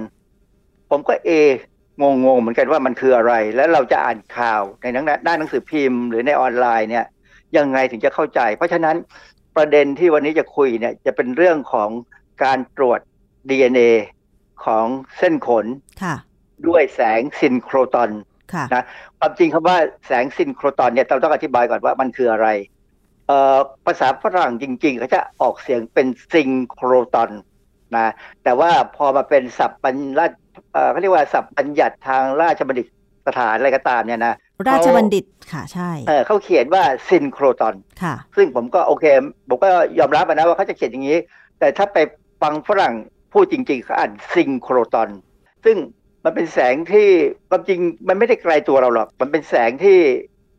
[0.90, 1.54] ผมก็เอง
[2.26, 4.86] งงๆเหมือนกันว่ามันคืออะไร แล้วเราจะอ่านข่าวใน
[5.24, 7.06] หน้าหนังสือพิมพ์หรือในออนไลน์เนี่ย
[7.58, 8.96] ยังไงถึงจะเข้าใจ เพราะฉะนั้น
[9.56, 11.90] ประเด็นที่วันนี้จะคุยเนี่ยจะเป็นเรื่องของ
[12.44, 13.00] การตรวจ
[13.50, 13.90] DNA
[14.66, 14.86] ของ
[15.18, 15.66] เส้นขน
[16.68, 18.10] ด้วยแสงซินโครตรอน
[18.74, 18.84] นะ
[19.20, 22.48] ความจริงคำว่าแสงซินโครตรอนเนี่ยเราต้องอธิบายก่อนว่ามันคืออะไร
[23.28, 27.32] เอ่อภาษาฝรั่งจริงๆเขาจะออกเสียงเป็น synchrotron
[27.96, 28.12] นะ
[28.44, 30.36] แต่ว่าพอมาเป็นศัพท์บรรยัติ
[30.92, 32.88] เขาเรียกว่าศัพท์บัญญัติทางราชบัณฑิต
[33.28, 34.36] สถานอะไรก็ตามเนี่ยนะ
[34.70, 39.06] ราชบัณฑิตค่ะใช่เออเขาเขียนว่าซินโครตอนค่ะ ซึ่งผมก็โอเค
[39.50, 39.70] ผมก็
[40.00, 41.18] ยอมรับนะว่าเขาจะเขียนอย่างนี้
[41.60, 41.98] แต่ถ้าไป
[42.42, 42.94] ฟังฝรั่ง
[43.34, 45.10] พูดจริงๆเขาอ่านซิงโครตอน
[45.66, 45.78] ซึ่ง
[46.26, 47.08] มันเป็นแสงที่
[47.50, 50.00] ความจริงมันไม่ได้ไกลตัวเราหรอก มันเป็นแสงที่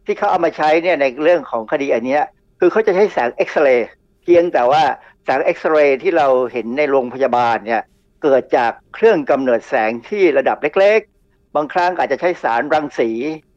[0.06, 2.18] ที่เขาเอามาใช้เนี่ยในเรื่องของคดีอันนี้
[2.60, 3.88] คือเขาจะใช้แสงเอ็กซเรย์
[4.22, 4.82] เพียงแต่ว่า
[5.24, 7.82] แสงเอ็กซเรย์ที่เราเห็นในโรงพยาบาลเนี่ย
[8.22, 13.10] เกิดจากเครื่องกำเนิดแสงที่ระดับเล็กๆ บางครั้งอาจจะใช้สารรังสี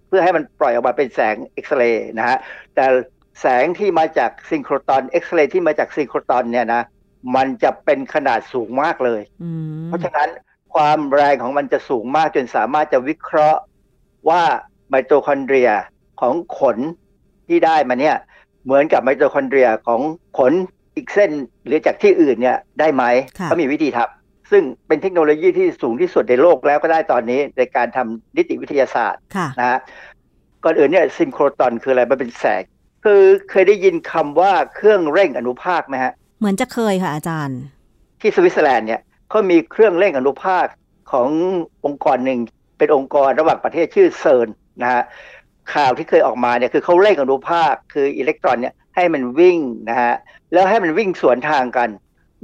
[0.07, 2.37] เพื่อให้มันปล่อยออกมาเป็นแสงเอ็กซเรย์นะฮะ
[2.75, 2.85] แต่
[3.41, 6.81] แสงที่มาจากซิงโครตอนเอ็กซเรย์ที่มาจากซิงโครตอนเนี่ยนะ
[7.35, 9.21] มันจะเป็นขนาดสูงมากเลย
[9.87, 10.29] เพราะฉะนั้น
[10.75, 13.61] ความแรงของมันจะสูงมากจนสามารถจะวิเคราะห์
[14.29, 14.43] ว่า
[14.89, 15.71] ไมโตคอนเดรีย
[16.21, 16.77] ของขน
[17.47, 18.15] ที่ได้มาเนี่ย
[18.65, 20.01] เหมือนกับไมโตคอนเดรียของ
[20.37, 20.53] ขน
[20.95, 21.31] อีกเส้น
[21.65, 23.03] หรือจากที่อื่นเนี่ยได้ไหม
[23.39, 29.79] ค่ะเขามีวิธีทำซึ่งเป็นเทคโนโลยีที่สูงที่สุดในโลกแล้วก็ได้ตอนนี้ในการทำนิติวิทยาศาสตร์ค่ะนะฮะ
[30.63, 32.63] ก่อนอื่นเนี่ยซินโครตรอนคืออะไรมันเป็นแสง
[33.05, 37.59] คือเคยได้ยินคำว่าเครื่องเร่งอนุภาคไหมฮะ เหมือนจะเคยค่ะอาจารย์
[38.21, 39.01] ที่สวิตเซอร์แลนด์เนี่ย
[39.33, 40.65] เขามีเครื่องเร่งอนุภาค
[41.11, 41.29] ของ
[41.85, 42.39] องค์กรหนึ่ง
[42.77, 44.47] เป็นองค์กรระหว่างประเทศชื่อเซิร์น
[44.81, 45.03] นะฮะ
[45.73, 49.59] ข่าวที่เคยออกมาเนี่ยคือเขาเร่งอนุภาคคืออิเล็กตรอนเนี่ยให้มันวิ่ง
[49.89, 50.13] นะฮะ
[50.53, 51.89] แล้วให้มันวิ่งสวนทางกัน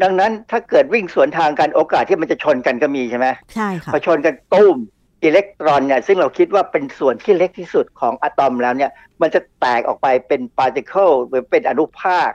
[0.01, 4.77] ดังนั้นถ้าเกิดวิ่งสวนทางกันโอกาสที่มันจะชนกันก็มีใช่ไหมใช่ค่ะพอชนกันตุ้ม
[5.23, 12.29] อิเล็กตรอนเนี่ยซึ่งเราคิดว่าเป็นส่วนที่เล็กที่สุดของอะตอมแล้วเนี่ยมันจะแตกออกไปเป็นปาร์ติเคิลหรือเป็นอนุภาค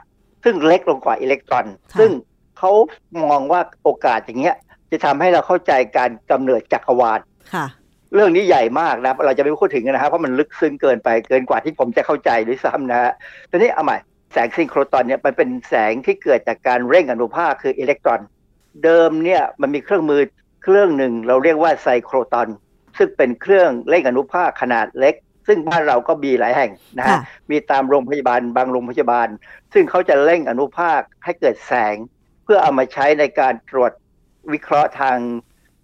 [0.44, 2.11] ซึ่งเล็กลงกว่าอิเล็กตรอนค่ะซึ่ง
[2.59, 2.70] เขา
[3.24, 4.57] มองว่าโอกาสอย่างเงี้ย
[4.90, 7.20] จะทำให้เราเข้าใจการกำเนิดจักรวาล
[7.55, 7.66] ค่ะ
[8.14, 13.12] เรื่องนี้ใหญ่มากนะเราจะไม่พูดถึงนะครับเพราะมันลึกซึ้งเกินไปเกินกว่าที่ผมจะเข้าใจด้วยซ้ำนะฮะ
[13.50, 13.96] ทีนี้เอาใหม่
[14.32, 18.20] แสงซิงโครตอนเนี่ยมันเป็นแสงที่เกิดจากการเร่งอนุภาคคืออิเล็กตรอน
[18.84, 20.20] เดิมเนี่ยมันมีเครื่องมือ
[20.62, 22.48] เครื่องหนึ่งเราเรียกว่าไซโครตอน
[22.98, 25.14] ซึ่งเป็นเครื่องเร่งอนุภาคขนาดเล็ก
[25.46, 29.28] ซึ่งบ้านเราก็มีหลายแห่งนะฮะค่ะมีตามโรงพยาบาลบางโรงพยาบาล
[29.72, 31.96] ซึ่งเขาจะเร่งอนุภาคให้เกิดแสง
[32.45, 33.92] เพื่อเอามาใช้ในการตรวจ
[34.53, 35.16] วิเคราะห์ทาง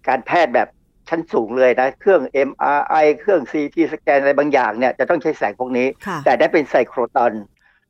[0.07, 0.67] การแพทย์แบบ
[1.09, 7.31] ชั้นสูงเลยนะ เครื่อง MRI เครื่อง CT สแกนอะไรบางอย่างเนี่ยจะต้องใช้แสงพวกนี้ค่ะแต่ได้เป็นไซโครตอน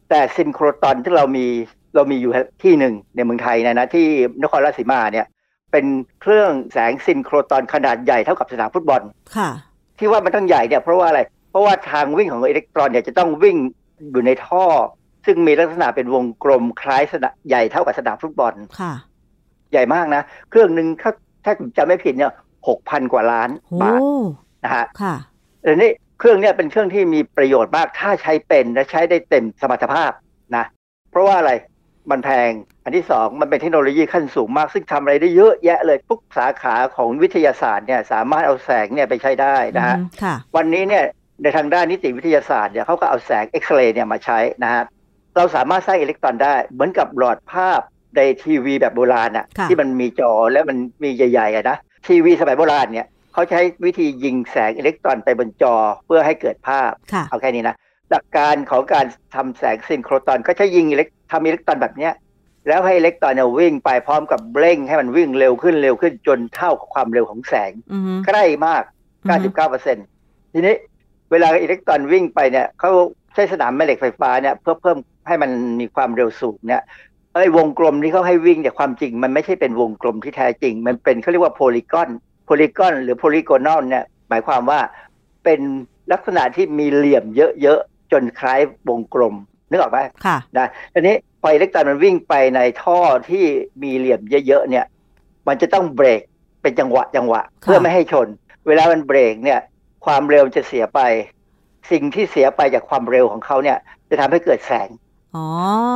[0.09, 1.47] แต่ซินโครตอนที่เรามี
[1.95, 2.32] เรามีอยู่
[2.63, 4.07] ที่หนึ่งในเมืองไทยเนยนะที่
[4.43, 5.26] นครราชสีมาเนี่ย
[5.72, 5.86] เป็น
[6.22, 9.01] เครื่องแสงซินโครตอนขนาดใหญ่เท่ากับสนามฟุตบอล
[9.38, 9.49] ค่ะ
[9.99, 13.57] ที่ว่ามันต้องใหญ่เนี่ยเพราะว่าอะไร เพราะว่าทางวิ่งของอิเล็กตรอนเนี่ยจะต้องวิ่ง
[14.11, 14.65] อยู่ในท่อ
[15.26, 18.93] ซึ่งมีลักษณะเป็นวงกลมคล้ายสนามใหญ่เท่ากับสนามฟุตบอลค่ะ
[19.72, 21.11] ใหญ่มากนะ เครื่องหนึ่งถ้า
[21.43, 22.32] ถ้าผมจำไม่ผิดเนี่ย
[22.67, 23.99] หกพันกว่าล้านโอ้บาท
[24.63, 25.15] นะฮะค่ะ
[25.63, 30.11] เดี๋ยวนี้เครื่องเนี่ยเป็นเครื่องที่มีประโยชน์มากถ้าใช้เป็นและใช้ได้เต็มสมรรถภาพ
[30.55, 30.65] นะ
[31.11, 31.51] เพราะว่าอะไร
[32.11, 32.51] มันแพง
[32.84, 41.03] อันที่สองมันเป็นเทคโนโลยีขั้นสูงมาก ซึ่งทำอะไรได้เยอะแยะเลยทุกสาขาของวิทยาศาสตร์เนี่ยสามารถเอาแสงเนี่ยไปใช้ได้นะฮะอืมค่ะวันนี้เนี่ย
[41.41, 44.84] ในทางด้านนิติวิทยาศาสตร์เนี่ยเขาก็เอาแสงเอ็กซเรย์เนี่ยมาใช้นะฮะ
[45.38, 47.82] เราสามารถสร้างอิเล็กตรอนได้ เหมือนกับหลอดภาพ
[48.15, 51.77] ในทีวีแบบโบราณอะค่ะที่มันมีจอแล้วมันมีใหญ่ๆอะนะ
[52.07, 55.75] ทีวีสมัยโบราณเนี่ยเขาใช้วิธียิงแสงอิเล็กตรอนไปบนจอ
[56.05, 57.75] เพื่อให้เกิดภาพค่ะเอาแค่นี้นะ
[58.11, 59.05] หลักการของการ
[59.36, 62.13] ทำแสงซินโครตรอนก็ใช้ยิงอิเล็กทำอิเล็กตรอนแบบเนี้ย
[62.67, 68.84] แล้วให้อิเล็กตรอนเนี่ยวิ่งไปพร้อมกับเร่งให้มันวิ่งเร็วขึ้นเร็วขึ้นจนเท่ากับความเร็วของแสงอืมใกล้มาก
[69.23, 69.49] อือฮึ
[69.86, 70.75] 99%ทีนี้
[71.32, 72.91] เวลาอิเล็กตรอนวิ่งไปเนี่ยเขา
[73.34, 74.97] ใช้สนามแม่เหล็กไฟฟ้าเนี่ยเพื่อเพิ่ม
[75.28, 76.84] ให้มันมีความเร็วสูงเนี่ย
[77.34, 82.09] ไอ้วงกลมที่เขาให้วิ่งเนี่ยความจริง มันไม่ใช่เป็นวงกลมที่แท้จริง มันเป็นเขาเรียกว่าโพลีกอน
[82.45, 84.80] โพลีกอนหรือโพลีโกนอลเนี่ยหมายความว่า
[85.43, 85.59] เป็น
[86.11, 87.26] ลักษณะที่มีเหลี่ยม
[87.61, 88.59] เยอะๆ จนคล้าย
[88.89, 89.36] วงกลม
[89.69, 92.99] นึกออกไหมค่ะนะทีนี้พออิเล็กตรอนมันวิ่งไปในท่อ
[93.30, 93.45] ที่
[93.84, 94.86] มีเหลี่ยมเยอะๆเนี่ย
[95.47, 96.22] มันจะต้องเบรก
[96.61, 98.28] เป็นจังหวะจังหวะค่ะเพื่อไม่ให้ชน
[98.67, 99.59] เวลามันเบรกเนี่ย
[100.05, 100.99] ความเร็วจะเสียไป
[101.91, 103.78] สิ่งที่เสียไปจากความเร็วของเขาเนี่ย
[104.09, 105.11] จะทำให้เกิดแสงอ๋อ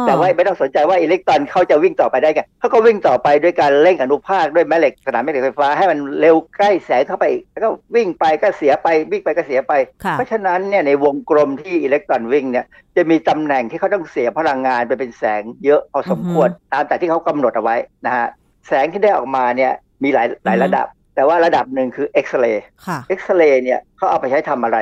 [0.07, 9.73] แต่ว่าไม่ต้องสนใจว่าอิเล็กตรอนเขาจะวิ่งต่อไปได้ไงเขาก็วิ่งต่อไปด้วยการเร่งอนุภาคด้วยแม่เหล็กสนามแม่เหล็กไฟฟ้าให้มันเร็วใกล้แสงเข้าไปอีกแล้วก็วิ่งไปก็เสียไปวิ่งไปก็เสียไป
[10.03, 12.65] ค่ะเพราะฉะนั้นเนี่ยในวงกลมที่อิเล็กตรอนวิ่งเนี่ย
[12.95, 17.75] จะมีตำแหน่งที่เขาต้องเสียพลังงานไปเป็นแสงเยอะพอสมควรตามแต่ที่เขากำหนดเอาไว้
[18.05, 18.27] นะฮะ
[18.67, 19.71] แสงที่ได้ออกมาเนี่ย
[20.03, 24.77] มีหลายหลายระดับ แต่ว่าระดับหนึ่งคือเอ็กซเรย์ค่ะเอ็กซเรย์เนี่ยเขาเอาไปใช้ทำอะไร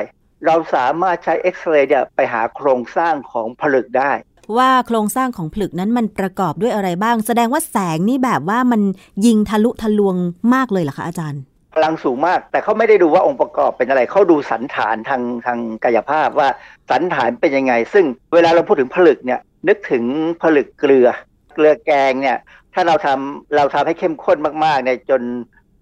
[0.46, 4.12] เราสามารถใช้เอ็กซเรย์เนี่ยไปหาโครงสร้างของผลึกได้
[4.58, 8.82] ว่าโครงสร้างของผลึกนั้นมันประกอบด้วยอะไรบ้าง แสดงว่าแสงนี่แบบว่ามัน
[9.26, 10.16] ยิงทะลุทะลวง
[10.54, 11.42] มากเลยเหรอคะอาจารย์
[11.74, 16.48] พลังสูงมาก แต่เขาไม่ได้ดูว่าองค์ประกอบเป็นอะไรเขาดูสันฐานทางทางกายภาพว่า
[16.90, 20.04] สันฐานเป็นยังไง ซึ่งเวลาเราพูดถึงผลึกเนี่ยนึกถึง
[20.42, 21.08] ผลึกเกลือ
[21.54, 22.38] เกลือแกงเนี่ย
[22.74, 25.22] ถ้าเราทำเราทำให้เข้มข้นมากๆเนี่ยจน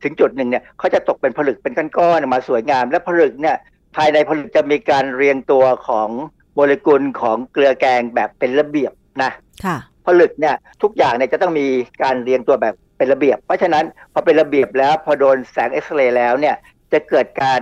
[0.02, 3.56] ถึงจุดหนึ่งเนี่ยเขาจะตกเป็นผลึกเป็นก้อนๆมาสวยงาม และผลึกเนี่ย
[3.96, 6.08] ภายในผลึกจะมีการเรียงตัวของ
[6.54, 8.92] โมเลกุลของเกลือแกงแบบเป็นระเบียบ
[9.22, 9.32] นะ
[9.64, 9.76] ค่ะ
[10.06, 11.66] ผลึกเนี่ยทุกอย่างเนี่ยจะต้องมี
[12.02, 16.56] การเรียงตัวแบบเป็นระเบียบ เพราะฉะนั้นพอเป็นระเบียบแล้วพอโดนแสงเอ็กซเรย์แล้วเนี่ย
[16.92, 17.60] จะเกิดการ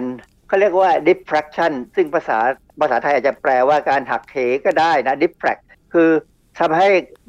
[0.48, 2.38] เขาเรียกว่า diffraction ซึ่งภาษา
[2.80, 5.62] ภาษาไทยอาจจะแปลว่าการหักเหก็ได้นะ diffract
[5.92, 6.10] คือ
[6.58, 6.88] ทำให้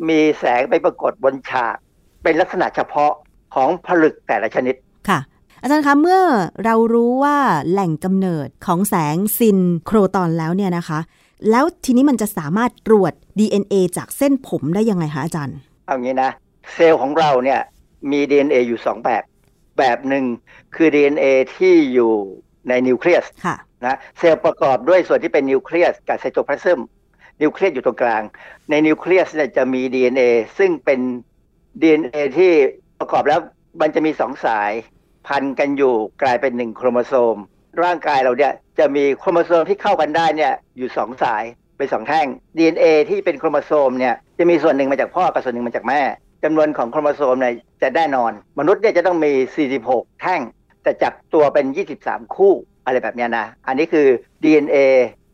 [0.09, 1.75] มีแสงไปปรากฏบนฉาก
[2.23, 3.11] เป็นลักษณะเฉพาะ
[3.55, 4.75] ของผลึกแต่ละชนิด
[5.09, 5.19] ค่ะ
[5.61, 6.21] อาจารย์คะเมื่อ
[6.65, 7.37] เรารู้ว่า
[7.71, 10.99] แหล่งกำเนิดของแสงซินโครตอนแล้วเนี่ยนะคะ
[11.49, 16.31] แล้วทีนี้มันจะสามารถตรวจ DNA จากเส้นผมได้ยังไงคะอาจารย์ เอางี้นะ
[16.73, 17.59] เซลล์ของเราเนี่ย
[18.11, 19.23] มี DNA อยู่สองแบบ
[19.77, 20.25] แบบหนึ่ง
[20.75, 21.25] คือ DNA
[21.55, 22.11] ที่อยู่
[22.69, 26.79] ในนิวเคลียสค่ะนะเซลล์ประกอบด้วยส่วนที่เป็นนิวเคลียสกับไซโตพลาซึม
[27.41, 28.23] นิวเคลียสอยู่ตรงกลาง
[28.69, 30.21] ในนิวเคลียสเนี่ยจะมี DNA
[30.57, 30.99] ซึ่งเป็น
[31.81, 32.51] DNA ที่
[32.99, 33.39] ประกอบแล้ว
[33.81, 34.71] มันจะมีสองสาย
[35.27, 37.35] พันกันอยู่กลายเป็นหนึ่งโครโมโซม
[37.83, 41.43] ร่างกายเราเนี่ย จะมีโครโมโซมที่เข้ากันได้เนี่ยอยู่สองสาย
[41.77, 42.27] เป็นสองแท่ง
[42.57, 46.01] DNA ที่เป็นโครโมโซมเนี่ยจะมีส่วนหนึ่งมาจากพ่อกับส่วนหนึ่งมาจากแม่
[46.43, 49.31] จำนวนของโครโมโซมเนี่ยจะแน่นอน มนุษย์เนี่ยจะต้องมี
[49.77, 50.41] 46 แท่ง
[50.83, 51.65] แต่จับตัวเป็น
[52.01, 52.53] 23 คู่
[52.85, 54.07] อะไรแบบนี้นะ อันนี้คือ
[54.43, 54.77] DNA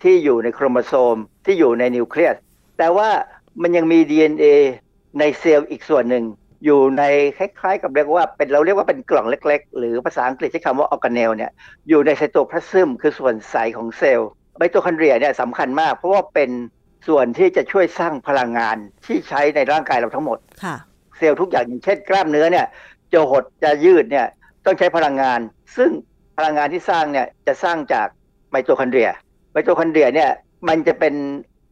[0.03, 2.35] ที่อยู่ในโครโมโซมที่อยู่ในนิวเคลียส
[2.77, 3.09] แต่ว่า
[3.61, 4.45] มันยังมี DNA
[5.19, 6.23] ในเซลล์อีกส่วนหนึ่ง
[6.65, 7.03] อยู่ใน
[7.37, 11.51] คล้ายๆ กับเรียกว่าเป็นเราเรียกว่าเป็นกล่องเล็ก ๆ หรือภาษาอังกฤษใช้คำว่าออร์แกเนลเนี่ย
[11.89, 16.49] อยู่ในไซโตพลาซึมคือส่วนใสของเซลล์ไมโตคอนเดรียเนี่ยสำคัญมาก เพราะว่าเป็น
[17.07, 20.75] ส่วนที่จะช่วยสร้างพลังงานที่ใช้ในร่างกายเราทั้งหมดค่ะ
[21.17, 22.65] เซลล์ทุกอย่างอย่างเช่นกล้ามเนื้อเนี่ย
[23.13, 24.27] จะหดจะยืดเนี่ย
[24.65, 25.39] ต้องใช้พลังงาน
[25.77, 25.91] ซึ่ง
[26.37, 28.07] พลังงานที่สร้างเนี่ยจะสร้างจาก
[28.51, 29.09] ไมโตคอนเดรีย
[29.51, 30.29] ไมโตคอนเดรียเนี่ย
[30.67, 31.13] มันจะเป็น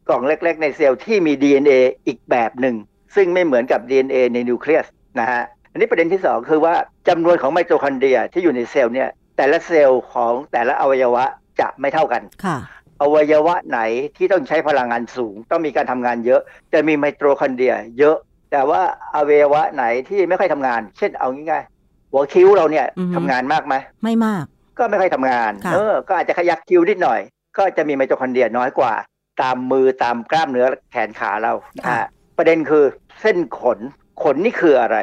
[0.08, 2.76] กล่องเล็ก ๆ ในเซลล์ที่มี DNA อีกแบบหนึ่ง
[3.16, 4.86] ซึ่งไม่เหมือนกับ DNA ในนิวเคลียส
[5.20, 6.74] นะฮะอันนี้ประเด็นที่สองคือว่า
[7.07, 11.24] จำนวนของไมโตคอนเดรียที่อยู่ในเซลล์เนี่ยแต่ละเซลล์ของแต่ละอวัยวะ
[11.59, 12.57] จะไม่เท่ากันค่ะ
[13.01, 13.80] อวัยวะไหน
[14.18, 16.41] ที่ต้องใช้พลังงานสูง ต้องมีการทำงานเยอะ
[16.74, 18.18] จะมีไมโตคอนเดรียเยอะ
[18.51, 18.82] แต่ว่า
[19.16, 24.43] อวัยวะไหนที่ไม่ค่อยทำงาน เช่นเอาง่ายๆหัวคิ้วเราเนี่ยอือฮึทำงานมากไหมไม่มาก
[24.78, 27.20] ก็ไม่ค่อยทำงานค่ะเออก็อาจจะขยับคิ้วนิดหน่อย
[27.57, 28.93] ก็จะมีไมโตคอนเดรียน้อยกว่า
[29.41, 32.07] ตามมือตามกล้ามเนื้อแขนขาเรานะฮะ
[32.38, 32.86] ประเด็นคือ
[33.22, 33.80] เส้นขน
[34.24, 34.97] ขนนี่คืออะไร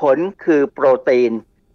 [0.00, 1.32] ขนคือโปรตีน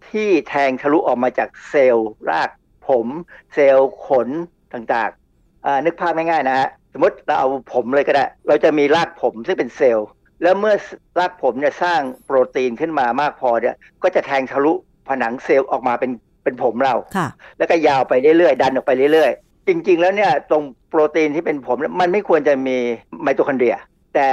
[0.08, 2.50] ที่แทงทะลุออกมาจากเซลล์ราก
[2.88, 3.06] ผม
[3.54, 4.28] เซลล์ขน
[4.72, 10.08] ต่างๆอ่านึกภาพง่ายๆนะฮะสมมติเราเอาผมเลยก็ได้ เราจะมีรากผมซึ่งเป็นเซลล์
[10.42, 10.74] แล้วเมื่อ
[11.18, 14.72] รากผมเนี่ยสร้างโปรตีนขึ้นมามากพอเนี่ยก็จะแทงทะลุ
[15.08, 16.10] ผนังเซลล์ออกมาเป็น
[16.44, 17.28] เป็นผมเราค่ะ
[17.58, 22.76] แล้วก็ยาวไปเรื่อยๆ ดันออกไปเรื่อยๆ จริงๆ แล้วเนี่ยตรงโปรตีนที่เป็นผมเนี่ยมันไม่ควรจะมี
[23.22, 23.76] ไมโตคอนเดรีย
[24.14, 24.28] แต่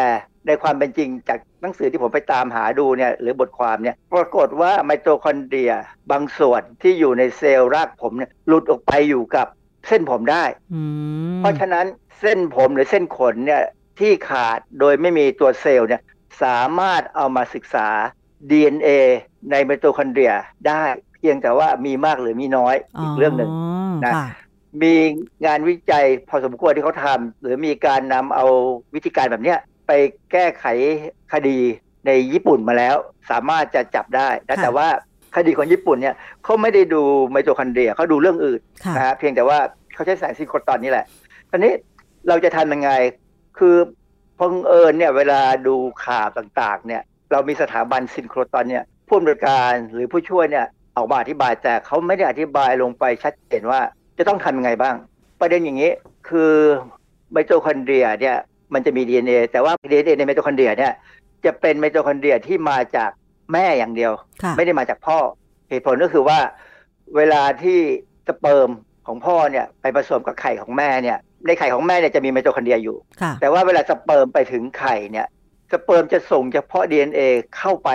[0.48, 5.74] ในความเป็นจริงจาก หนังสือที่ผมไปตามหาดูเนี่ยหรือบทความเนี่ยปรากฏว่าไมโตคอนเดรีย
[6.12, 9.48] บางส่วนที่อยู่ในเซลล์รากผมเนี่ยหลุดออกไปอยู่กับ
[9.88, 10.44] เส้นผมได้
[10.74, 10.82] อื
[11.36, 11.86] มเพราะฉะนั้น
[12.20, 13.64] เส้นผมหรือเส้นขนเนี่ย
[14.00, 16.02] ที่ขาดโดยไม่มีตัวเซลล์เนี่ย
[16.44, 17.88] สามารถเอามาศึกษา
[18.50, 18.90] DNA
[19.52, 20.34] ในไมโตคอนเดรีย
[20.68, 20.84] ได้
[21.16, 23.50] เพียงแต่ว่ามีมากหรือมีน้อยอีกเรื่องหนึ่ง
[24.06, 24.28] นะค่ะ
[24.84, 24.94] มี
[25.46, 28.46] งานวิจัยพอสมควรที่เขาทำหรือมีการนำเอา
[28.96, 29.92] วิธีการแบบเนี้ย ไป
[30.32, 30.66] แก้ไข
[31.34, 31.58] คดี
[32.06, 32.96] ในญี่ปุ่นมาแล้ว
[33.32, 34.88] สามารถจะจับได้นะค่ะแต่ว่า
[35.36, 39.58] คดีของญี่ปุ่นเนี่ยเขาไม่ได้ดูไมโตคอนเดรียเขาดูเรื่องอื่นค่ะนะฮะเพียงแต่ว่า
[39.94, 41.06] เขาใช้แสงซินโครตรอนนี่แหละ
[41.52, 41.74] ตอนนี้
[42.28, 42.92] เราจะทำยังไง
[43.58, 43.76] คือ
[44.40, 45.76] พังเอิญเนี่ยเวลาดู
[46.06, 50.66] ข่าวต่างๆ เนี่ย เรามีสถาบันซินโครตรอนเนี่ยผู้อำนวยการหรือผู้ช่วยเนี่ย
[50.98, 53.82] ออกมาอธิบายแต่เขาไม่ได้อธิบายลงไปชัดเจนว่า
[54.18, 54.96] จะต้องทำยังไงบ้าง
[55.40, 55.92] ประเด็นอย่างนี้
[56.30, 56.54] คือ
[57.32, 58.38] ไมโตคอนเดรียเนี่ย
[58.74, 60.94] มันจะมี DNA แต่ว่า DNA ในไมโตคอนเดรียเนี่ย
[61.46, 63.12] จะเป็นไมโตคอนเดรียที่มาจาก
[63.54, 64.12] แม่อย่างเดียว
[64.44, 65.18] ค่ะไม่ได้มาจากพ่อ
[65.70, 66.40] เหตุผลก็คือว่า
[67.16, 67.80] เวลาที่
[68.28, 68.70] สเปิร์ม
[69.08, 75.28] ของพ่อเนี่ยไปผสมกับไข่ของแม่เนี่ยในไข่ของแม่เนี่ยจะมีไมโตคอนเดรียอยู่ค่ะแต่ว่าเวลาสเปิร์มไปถึงไข่เนี่ย
[75.72, 77.22] สเปิร์มจะส่งเฉพาะ DNA
[77.58, 77.90] เข้าไป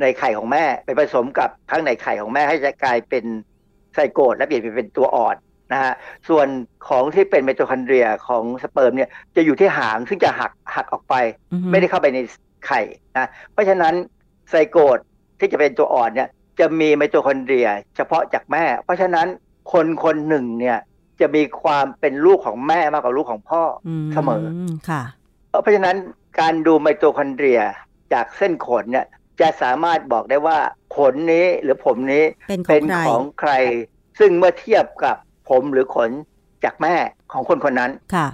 [0.00, 3.24] ในไข่ของแม่ ไปผสมกับข้างในไข่ของแม่ให้จะกลายเป็น
[3.94, 5.36] ไซโกตและเปลี่ยนไปเป็นตัวอ่อน
[5.72, 5.92] นะฮะ
[6.28, 6.46] ส่วน
[6.88, 11.14] ของที่เป็นไมโตคอนเดรียของสเปิร์มเนี่ยจะอยู่ที่หางซึ่งจะหักหักออกไป
[11.52, 12.18] อือฮึไม่ได้เข้าไปใน
[12.66, 12.80] ไข่
[13.16, 13.94] นะเพราะฉะนั้น
[14.50, 14.98] ไซโกต
[15.38, 16.28] ที่จะเป็นตัวอ่อนเนี่ย
[16.60, 19.26] จะมีไมโตคอนเดรีย เฉพาะจากแม่ เพราะฉะนั้น
[19.72, 20.78] คนคนหนึ่งเนี่ย
[21.20, 24.44] จะมีความเป็นลูกของแม่มากกว่าลูกของพ่อเสมอ
[24.88, 25.02] ค่ะ
[25.62, 25.96] เพราะฉะนั้น
[26.40, 27.60] การดูไมโตคอนเดรีย
[28.12, 29.06] จากเส้นขนเนี่ย
[29.40, 30.58] จะสามารถบอกได้ว่า
[30.96, 33.52] ขนนี้หรือผมนี้เป็นขอเป็งนใครของใคร
[34.18, 35.16] ซึ่งเมื่อเทียบกับ
[35.52, 36.10] ผมหรือขน
[36.64, 36.94] จากแม่
[37.32, 38.28] ของคนคนนั้นค่ะ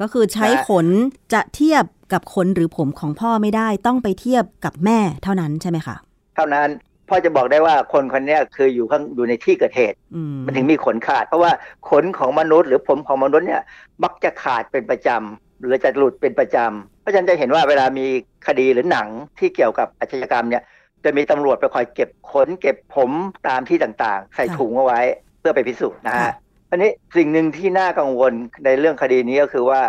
[0.00, 0.86] ก็คือใช้นะขน
[1.34, 5.96] จะเทียบกับขนหรือผมของพ่อไม่ได้ต้องไปเทียบกับแม่เท่านั้นใช่ไหมคะ
[6.36, 6.68] เท่านั้น
[7.08, 11.52] พ่อจะบอกได้ว่าคนคนเนี้ยคืออยู่ข้างอยู่ในที่เกิดเหตุอืมมันถึงมีขนขาด เพราะว่า
[11.90, 13.62] ขนของมนุษย์ หรือผมของมนุษย์เนี่ย
[14.04, 18.06] มักจะขาดเป็นประจำหรือจะหลุดเป็นประจำเพราะฉะนั้นจะเห็นว่าเวลามี
[18.46, 19.08] คดีหรือหนัง
[19.38, 20.62] ที่เกี่ยวกับอาชญากรรมเนี่ย
[21.04, 23.10] จะมีตำรวจไปคอยเก็บขนเก็บผม
[23.48, 25.00] ตามที่ต่างๆ ใส่ถุงเอาไว้
[25.38, 26.32] เพื่อไปพิสูจน์นะฮะ
[26.70, 28.32] อันนี้สิ่งหนึ่งที่น่ากังวล
[28.64, 29.80] ในเรื่องคดีนี้ก็คือว่า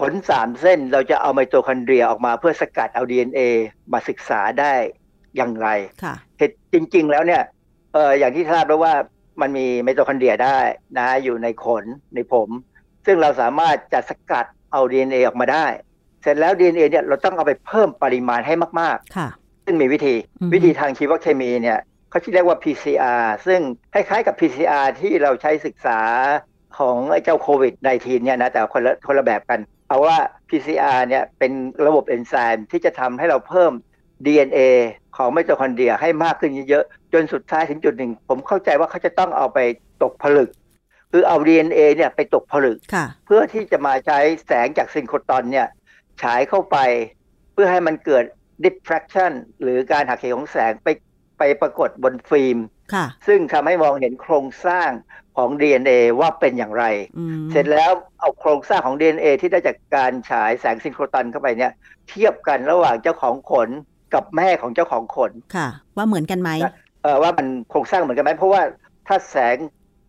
[0.00, 3.40] ขนสามเส้นเราจะเอาไมโตคอนเดรียออกมาเพื่อสกัดเอา DNA
[3.92, 4.72] มาศึกษาได้
[5.36, 5.68] อย่างไร
[6.02, 7.42] ค่ะเหตุจริง ๆ แล้วเนี่ย
[7.92, 8.94] เอออย่างที่ทราบแล้วว่า
[9.40, 10.58] มันมีไมโตคอนเดรียได้
[10.98, 11.84] นะอยู่ในขน
[12.14, 12.48] ในผม
[13.06, 15.66] ซึ่งเราสามารถจะสกัดเอา DNA ออกมาได้
[16.22, 21.78] เสร็จแล้ว DNA เนี่ยเราต้องเอาไปเพิ่มปริมาณให้มากค่ะๆซึ่งมีวิธีอือฮึวิธีทางชีวเคมีเนี่ย
[22.16, 23.60] เขาที่เรียกว่า PCR ซึ่ง
[23.94, 26.00] คล้ายๆกับ PCR ที่เราใช้ศึกษา
[26.78, 30.16] ของไอ้เจ้าโควิด -19 เนี่ยนะแต่คนละคนละแบบกัน เอาว่า
[30.48, 31.52] PCR เนี่ยเป็น
[31.86, 33.72] ระบบเอนไซม์ที่จะทำให้เราเพิ่ม
[34.26, 34.58] DNA
[35.16, 39.58] ของไมโทคอนเดรียให้มากขึ้นเยอะๆ จนสุดท้ายถึงจุดหนึ่ง ผมเข้าใจว่าเขาจะต้องเอาไป
[40.02, 40.50] ตกผลึก
[41.12, 45.68] คือเอา DNA เนี่ยไปตกผลึกค่ะเพื่อที่จะมาใช้แสงจากซินโครตรอนเนี่ย
[46.22, 46.76] ฉายเข้าไป
[47.52, 48.24] เพื่อให้มันเกิด
[48.64, 50.88] diffraction หรือการหักเหของแสงไป
[51.38, 52.58] ไปปรากฏบนฟิล์ม
[52.94, 54.90] ค่ะซึ่งทำให้มองเห็นโครงสร้าง
[55.36, 56.84] ของ DNA ว่าเป็นอย่างไร
[57.18, 61.72] อืมเสร็จแล้วเอาโครงสร้างของ DNA ที่ได้จากการฉายแสงซินโครตรอนเข้าไปเนี่ย
[62.08, 63.68] เทียบกันระหว่างเจ้าของขน
[64.14, 66.50] กับแม่ของเจ้าของขนค่ะ ว่าเหมือนกันไหม
[67.02, 68.62] เออว่ามันโครงสร้างเหมือนกันไหมเพราะว่า
[69.08, 69.56] ถ้าแสง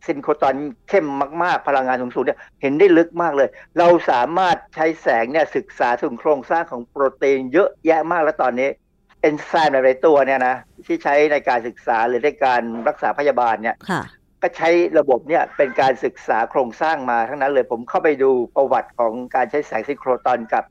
[0.07, 0.55] ซินโครตรอน
[0.89, 1.05] เข้ม
[1.43, 10.55] มาก ๆ พลังงานสูงๆเนี่ยเห็นได้ลึกมากเลย เราสามารถใช้แสงเนี่ยศึกษาถึงโครงสร้างของโปรตีนเยอะแยะมากแล้วตอนนี้เอนไซม์หลายๆตัวเนี่ยนะ
[10.86, 14.01] ที่ใช้ในการศึกษาหรือในการรักษาพยาบาลเนี่ยค่ะ
[14.41, 14.69] ก็ใช้
[14.99, 20.63] ระบบเนี่ยเป็นการศึกษาโครงสร้างมาทั้งนั้นเลยผมเข้าไปดูประวัติของการใช้แสงซินโครตรอนกับ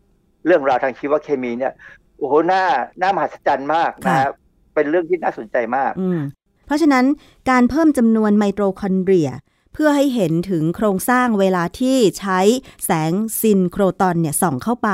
[0.46, 1.72] เรื่องราวทางชีวเคมีเนี่ย
[2.18, 2.64] โอ้โหน่า
[3.00, 4.32] น่ามหัศจรรย์มากนะครับ
[4.74, 6.20] เป็นเรื่องที่น่าสนใจมากอืม
[6.66, 7.04] เพราะฉะนั้น
[7.50, 9.30] การเพิ่มจำนวนไมโทคอนเดรีย
[9.72, 12.40] เพื่อให้เห็นถึงโครงสร้างเวลาที่ใช้
[12.84, 14.90] แสงซินโครตอนเนี่ยส่องเข้าไป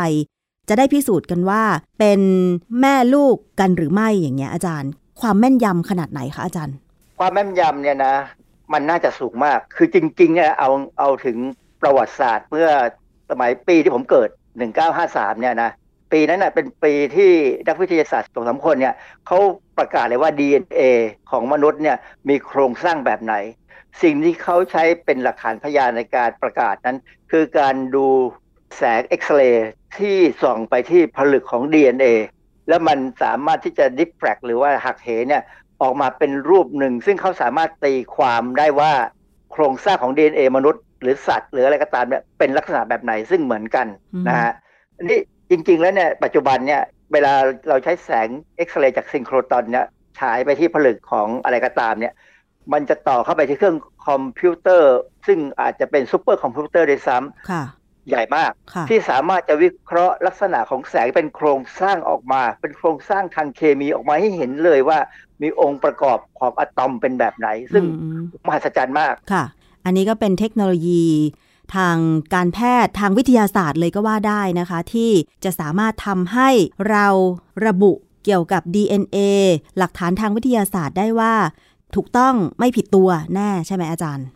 [0.73, 1.63] จะได้พิสูจน์กันว่า
[1.99, 2.21] เป็น
[2.81, 6.77] แม่ลูกกันหรือไม่อย่างเงี้ยอาจารย์ ความแม่นยำขนาดไหนคะอาจารย์
[7.19, 8.15] ความแม่นยำเนี่ยนะ
[8.73, 11.37] มันน่าจะสูงมาก คือจริงๆเนี่ยเอาเอาถึง
[11.83, 12.69] ประวัติศาสตร์เมื่อ
[13.31, 14.29] สมัยปีที่ผมเกิด
[14.85, 15.71] 1953 เนี่ยนะ
[16.13, 17.33] ปีนั้นนะเป็นปีที่
[17.69, 18.95] นักวิทยาศาสตร์สองสามคนเนี่ย
[19.27, 19.39] เขา
[19.79, 20.83] ประกาศเลยว่า DNA
[21.31, 21.97] ของมนุษย์เนี่ย
[22.29, 23.35] มีโครงสร้างแบบไหน
[24.03, 26.97] สิ่งที่เขาใช้เป็นหลักฐานพยานในการประกาศนั้น
[27.31, 28.07] คือการดู
[28.77, 32.07] แสงเอ็กซเรย์ที่ส่องไปที่ผลึกของ DNA
[32.69, 35.43] แล้วมันสามารถที่จะดิฟแฟกหรือว่าหักเหเนี่ย
[35.83, 38.93] ออกมาเป็นรูปหนึ่ง ซึ่งเขาสามารถตีความได้ว่า
[39.53, 44.53] โครงสร้างของ DNA มนุษย์ หรือสัตว์หรืออะไรก็ตามเนี่ยเป็นลักษณะแบบไหนซึ่งเหมือนกันอืมนะฮะ
[44.97, 45.19] อันนี้
[45.51, 47.33] จริง ๆ แล้วเนี่ยปัจจุบันเนี่ยเวลา
[47.69, 49.87] เราใช้แสงเอ็กซเรย์จากซินโครตรอนเนี่ย
[50.21, 52.15] ฉายไปที่ผลึกของอะไรก็ตามเนี่ย
[52.73, 54.97] มันจะต่อเข้าไปที่เครื่องคอมพิวเตอร์
[55.27, 57.63] ซึ่งอาจจะเป็นซูเปอร์คอมพิวเตอร์ด้วยซ้ำค่ะ
[58.09, 64.99] ใหญ่มากค่ะที่สามารถจะวิเคราะห์ลักษณะของแสงเป็นโครงสร้างออกมา เป็นโครงสร้างทางเคมีออกมาให้เห็นเลยว่า
[65.43, 69.45] มีองค์ประกอบของอะตอมเป็นแบบไหน ซึ่งอืมมหัศจรรย์มากค่ะ
[69.85, 71.05] อันนี้ก็เป็นเทคโนโลยี
[71.77, 71.97] ทาง
[72.35, 75.11] การแพทย์ทางวิทยาศาสตร์เลยก็ว่าได้นะคะ ที่
[75.45, 76.51] จะสามารถทำให้
[76.91, 77.07] เรา
[77.67, 77.93] ระบุ
[78.25, 79.19] เกี่ยวกับ DNA
[79.79, 81.35] หลักฐานทางวิทยาศาสตร์ได้ว่า
[81.95, 84.27] ถูกต้องไม่ผิดตัวแน่ใช่ไหมอาจารย์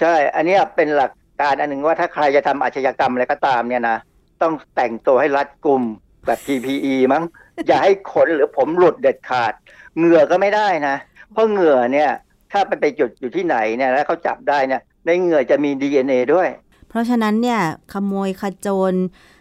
[0.00, 1.10] ใช่ อันเนี้ยเป็นหลัก
[1.40, 3.96] การอันหนึ่งว่าถ้าใครจะทำอาชญากรรมอะไรก็ตามเนี่ยนะ
[4.42, 5.82] ต้องแต่งตัวให้รัดกุม
[6.26, 7.22] แบบ PPE มั้ง
[7.66, 9.52] อย่าให้ขนหรือผมหลุดเด็ดขาด
[9.96, 10.96] เหงื่อก็ไม่ได้นะ
[11.32, 12.10] เพราะเหงื่อเนี่ย
[12.52, 16.48] ถ้าไปไปจุดอยู่ที่ไหนเนี่ยแล้วเขาจับได้เนี่ยในเหงื่อจะมี DNA ด้วย
[16.88, 17.60] เพราะฉะนั้นเนี่ย
[17.92, 18.94] ขโมยขโจร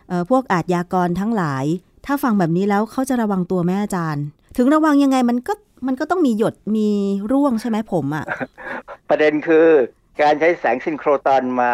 [0.07, 1.65] เอ่อพวกอาชญากรทั้งหลาย
[2.05, 4.25] ถ้าฟังแบบนี้แล้วเขาจะระวังตัวแม่อาจารย์
[4.57, 5.53] ถึงระวังยังไงมันก็
[5.87, 6.87] มันก็ต้องมีหยดมี
[7.31, 8.25] ร่วงใช่ไหมผมอะ่ะ
[9.09, 9.67] ประเด็นคือ
[10.21, 11.71] การใช้แสงซินโครตอนมา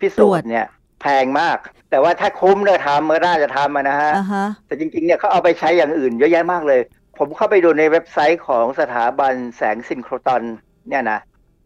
[0.00, 0.66] พิตรสูวจจน์เนี่ย
[1.02, 1.58] แพงมาก
[1.90, 6.80] แต่ว่าถ้าคุ้มเนี่ยทำก็น่าจะทำอะนะฮะอ่าฮะแต่จริงๆเนี่ยเขาเอาไปใช้อย่างอื่นเยอะแยะมากเลย
[7.18, 10.42] ผมเข้าไปดูในเว็บไซต์ของสถาบันแสงซินโครตอน
[10.88, 11.20] เนี่ยนะ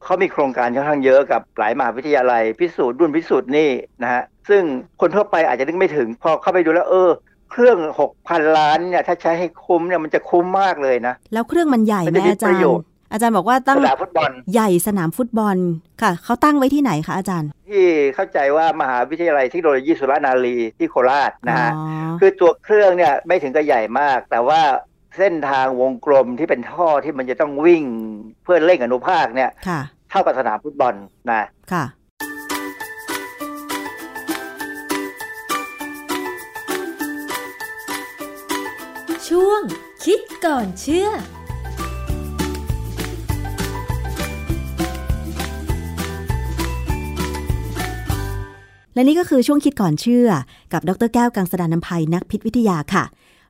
[0.05, 3.71] เขามีโครงการค่อนข้างเยอะกับหลายมหาวิทยาลัย พิสูจน์รุ่นพิสูจน์นี่
[4.03, 4.63] นะฮะ ซึ่ง
[5.01, 7.11] คนทั่วไปอาจจะนึกไม่ถึง พอเข้าไปดูแล้วเออ
[7.51, 15.57] เครื่องหกพันล้านเนี่ยถ้าใช้ให้คุ้มเนี่ยมันจะคุ้มมากเลยนะ แล้วเครื่องมันใหญ่มันไหมจะมีอาจาปรระโยย์ชน์ อาจารย์บอกว่าตั้งสนามฟุตบอล ใหญ่สนามฟุตบอล
[16.03, 17.85] ค่ะเขาตั้งไว้ที่ไหนคะอาจารย์ ที่
[18.15, 21.85] เข้าใจว่ามหาวิทยาลัยเทคโนโลยีสุรนารีที่โคราชนะฮะอ๋อ
[22.21, 24.61] คือตัวเครื่องเนี่ยไม่ถึงกับใหญ่มาก แต่ว่า
[25.19, 27.85] เส้นทางวงกลมที่เป็นท่อที่มันจะต้องวิ่ง
[28.45, 29.81] เพื่อเร่งอนุภาคเนี่ยค่ะ
[30.11, 30.95] เท่ากับสนามฟุตบอล
[31.31, 31.85] นะค่ะ
[39.29, 39.63] ช่วง
[40.05, 41.09] คิดก่อนเชื่อ
[49.01, 50.29] และนี่ก็คือช่วงคิดก่อนเชื่อ
[50.73, 53.05] กับดรแก้วกังสดานนภัยนักพิษวิทยาค่ะ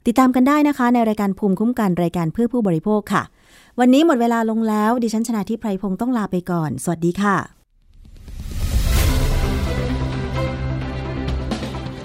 [0.07, 3.23] ติดตามกันได้นะคะ ในรายการภูมิคุ้มกันรายการเพื่อผู้บริโภคค่ะ
[3.81, 7.37] วันนี้หมดเวลาลงแล้ว ดิฉันชนะทิพไพรพงศ์ต้องลาไปก่อน สวัสดีค่ะ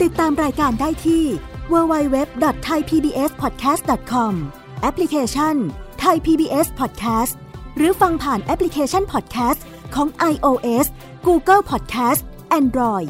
[0.02, 1.24] ติดตามรายการได้ที่
[1.72, 4.34] www.thaipbspodcast.com
[4.82, 5.56] แอปพลิเคชัน
[6.04, 7.34] Thai PBS Podcast
[7.78, 9.60] หรือฟังผ่านแอปพลิเคชัน Podcast
[9.96, 10.86] ของ iOS
[11.28, 12.22] Google Podcast
[12.62, 13.10] Android